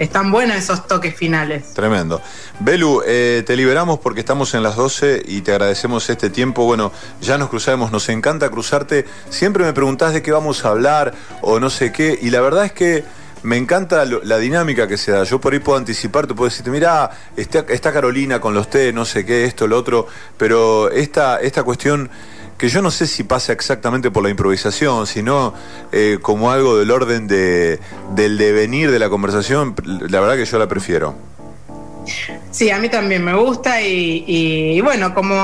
están 0.00 0.32
buenos 0.32 0.56
esos 0.56 0.86
toques 0.86 1.14
finales. 1.14 1.74
Tremendo. 1.74 2.22
Belu, 2.58 3.02
eh, 3.06 3.44
te 3.46 3.54
liberamos 3.54 3.98
porque 3.98 4.20
estamos 4.20 4.54
en 4.54 4.62
las 4.62 4.74
12 4.74 5.22
y 5.26 5.42
te 5.42 5.52
agradecemos 5.52 6.08
este 6.08 6.30
tiempo. 6.30 6.64
Bueno, 6.64 6.90
ya 7.20 7.36
nos 7.36 7.50
cruzamos, 7.50 7.92
nos 7.92 8.08
encanta 8.08 8.48
cruzarte. 8.48 9.04
Siempre 9.28 9.62
me 9.62 9.74
preguntás 9.74 10.14
de 10.14 10.22
qué 10.22 10.32
vamos 10.32 10.64
a 10.64 10.70
hablar 10.70 11.12
o 11.42 11.60
no 11.60 11.68
sé 11.68 11.92
qué. 11.92 12.18
Y 12.20 12.30
la 12.30 12.40
verdad 12.40 12.64
es 12.64 12.72
que 12.72 13.04
me 13.42 13.58
encanta 13.58 14.06
la 14.06 14.38
dinámica 14.38 14.88
que 14.88 14.96
se 14.96 15.12
da. 15.12 15.24
Yo 15.24 15.38
por 15.38 15.52
ahí 15.52 15.58
puedo 15.58 15.76
anticipar, 15.76 16.26
te 16.26 16.32
puedo 16.32 16.48
decirte, 16.48 16.70
mira, 16.70 17.10
está, 17.36 17.66
está 17.68 17.92
Carolina 17.92 18.40
con 18.40 18.54
los 18.54 18.70
té, 18.70 18.94
no 18.94 19.04
sé 19.04 19.26
qué, 19.26 19.44
esto, 19.44 19.66
lo 19.66 19.76
otro. 19.76 20.06
Pero 20.38 20.90
esta, 20.90 21.40
esta 21.40 21.62
cuestión 21.62 22.08
que 22.60 22.68
yo 22.68 22.82
no 22.82 22.90
sé 22.90 23.06
si 23.06 23.24
pasa 23.24 23.54
exactamente 23.54 24.10
por 24.10 24.22
la 24.22 24.28
improvisación, 24.28 25.06
sino 25.06 25.54
eh, 25.92 26.18
como 26.20 26.50
algo 26.50 26.76
del 26.76 26.90
orden 26.90 27.26
de, 27.26 27.80
del 28.14 28.36
devenir 28.36 28.90
de 28.90 28.98
la 28.98 29.08
conversación, 29.08 29.74
la 29.86 30.20
verdad 30.20 30.36
que 30.36 30.44
yo 30.44 30.58
la 30.58 30.68
prefiero. 30.68 31.14
Sí, 32.50 32.70
a 32.70 32.78
mí 32.78 32.90
también 32.90 33.24
me 33.24 33.32
gusta 33.32 33.80
y, 33.80 34.78
bueno, 34.82 35.14
como 35.14 35.34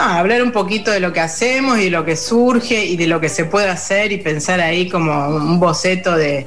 hablar 0.00 0.42
un 0.42 0.50
poquito 0.50 0.90
de 0.90 0.98
lo 0.98 1.12
que 1.12 1.20
hacemos 1.20 1.78
y 1.78 1.90
lo 1.90 2.04
que 2.04 2.16
surge 2.16 2.84
y 2.86 2.96
de 2.96 3.06
lo 3.06 3.20
que 3.20 3.28
se 3.28 3.44
puede 3.44 3.68
hacer 3.68 4.10
y 4.10 4.16
pensar 4.16 4.60
ahí 4.60 4.88
como 4.88 5.28
un 5.28 5.60
boceto 5.60 6.16
de, 6.16 6.44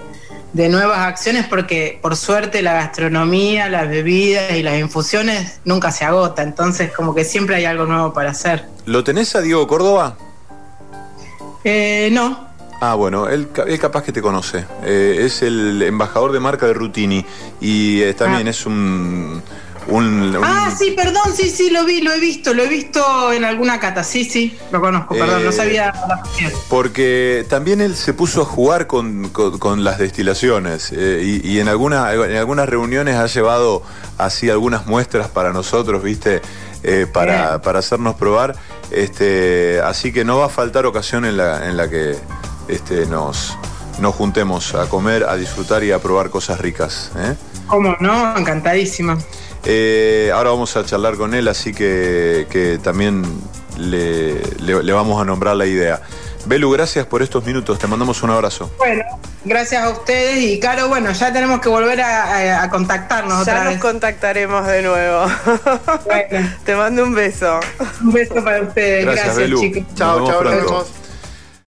de 0.54 0.68
nuevas 0.70 1.00
acciones 1.00 1.46
porque 1.48 1.98
por 2.02 2.16
suerte 2.18 2.62
la 2.62 2.74
gastronomía, 2.74 3.70
las 3.70 3.88
bebidas 3.88 4.52
y 4.54 4.64
las 4.64 4.78
infusiones 4.80 5.60
nunca 5.66 5.92
se 5.92 6.04
agota, 6.06 6.44
entonces 6.44 6.92
como 6.92 7.16
que 7.16 7.24
siempre 7.24 7.56
hay 7.56 7.66
algo 7.66 7.86
nuevo 7.86 8.12
para 8.14 8.32
hacer. 8.32 8.66
¿Lo 8.86 9.04
tenés 9.04 9.34
a 9.36 9.42
Diego 9.42 9.66
Córdoba? 9.68 10.18
Eh, 11.64 12.10
no, 12.12 12.50
Ah, 12.84 12.96
bueno, 12.96 13.30
él, 13.30 13.50
ca- 13.54 13.66
él 13.68 13.78
capaz 13.78 14.02
que 14.02 14.12
te 14.12 14.24
conoce. 14.24 14.66
Eh, 14.84 15.18
es 15.20 15.44
el 15.44 15.84
embajador 15.84 16.32
de 16.32 16.40
marca 16.40 16.66
de 16.66 16.74
Rutini 16.74 17.24
y 17.60 18.02
eh, 18.02 18.16
también 18.16 18.48
Ah. 18.48 18.50
es 18.50 18.66
un... 18.66 19.44
un- 19.88 20.36
un- 20.36 20.44
Ah, 20.44 20.74
sí, 20.78 20.92
perdón, 20.96 21.34
sí, 21.36 21.50
sí, 21.50 21.70
lo 21.70 21.84
vi, 21.86 22.02
lo 22.02 22.12
he 22.14 22.20
visto, 22.20 22.54
lo 22.54 22.64
he 22.64 22.68
visto 22.68 23.32
en 23.34 23.44
alguna 23.44 23.80
cata, 23.80 24.04
sí, 24.04 24.24
sí, 24.26 24.58
lo 24.72 24.80
conozco, 24.82 25.16
perdón, 25.16 25.42
Eh, 25.42 25.46
no 25.46 25.52
sabía 25.52 25.94
la. 26.08 26.24
Porque 26.70 27.46
también 27.50 27.82
él 27.82 27.96
se 27.96 28.14
puso 28.14 28.42
a 28.42 28.46
jugar 28.46 28.88
con, 28.88 29.30
con- 29.30 29.58
con 29.60 29.84
las 29.84 29.98
destilaciones 29.98 30.92
eh, 30.92 31.22
y, 31.44 31.48
y 31.52 31.60
en, 31.60 31.68
alguna, 31.68 32.14
en 32.14 32.36
algunas 32.38 32.70
reuniones 32.70 33.16
ha 33.16 33.28
llevado 33.28 33.84
así 34.18 34.50
algunas 34.50 34.86
muestras 34.86 35.28
para 35.30 35.52
nosotros, 35.52 36.04
¿viste? 36.04 36.42
Eh, 36.84 37.06
para, 37.12 37.62
para 37.62 37.80
hacernos 37.80 38.16
probar. 38.16 38.56
Este, 38.92 39.82
así 39.82 40.12
que 40.14 40.24
no 40.24 40.38
va 40.38 40.46
a 40.46 40.50
faltar 40.50 40.86
ocasión 40.86 41.26
en 41.26 41.38
la, 41.38 41.68
en 41.68 41.78
la 41.78 41.90
que 41.90 42.16
este, 42.68 43.06
nos, 43.08 43.58
nos 44.00 44.14
juntemos 44.16 44.74
a 44.76 44.88
comer, 44.88 45.24
a 45.26 45.36
disfrutar 45.38 45.84
y 45.84 45.92
a 45.92 46.00
probar 46.00 46.30
cosas 46.30 46.60
ricas. 46.60 47.12
¿eh? 47.18 47.36
¿Cómo 47.68 47.96
no? 48.00 48.38
Encantadísima. 48.38 49.18
Eh, 49.66 50.32
ahora 50.34 50.50
vamos 50.50 50.76
a 50.76 50.86
charlar 50.86 51.16
con 51.18 51.34
él, 51.34 51.48
así 51.48 51.74
que, 51.74 52.48
que 52.50 52.80
también 52.84 53.24
le, 53.78 54.42
le- 54.60 54.84
le 54.84 54.94
vamos 54.94 55.22
a 55.22 55.26
nombrar 55.26 55.56
la 55.56 55.66
idea. 55.66 56.02
Belu, 56.46 56.72
gracias 56.72 57.06
por 57.06 57.22
estos 57.22 57.46
minutos, 57.46 57.78
te 57.78 57.86
mandamos 57.86 58.24
un 58.24 58.32
abrazo. 58.32 58.72
Bueno, 58.80 59.04
gracias 59.46 59.84
a 59.84 59.90
ustedes 59.90 60.40
y 60.42 60.60
Caro, 60.60 60.88
bueno, 60.88 61.12
ya 61.12 61.32
tenemos 61.32 61.62
que 61.62 61.70
volver 61.70 62.02
a, 62.02 62.24
a- 62.60 62.64
a 62.64 62.70
contactarnos 62.72 63.46
Ya 63.46 63.54
otra 63.54 63.64
nos 63.66 63.74
vez. 63.74 63.82
contactaremos 63.82 64.66
de 64.66 64.82
nuevo. 64.82 65.26
Bueno. 66.06 66.50
Te 66.66 66.76
mando 66.76 67.04
un 67.04 67.14
beso. 67.14 67.60
Un 68.02 68.12
beso 68.14 68.44
para 68.44 68.62
ustedes, 68.64 69.06
Gracias, 69.06 69.26
gracias, 69.26 69.38
Belu. 69.38 69.60
chicos. 69.62 69.84
Chao, 69.96 70.26
chao, 70.28 70.44
nos 70.44 70.56
vemos. 70.56 70.88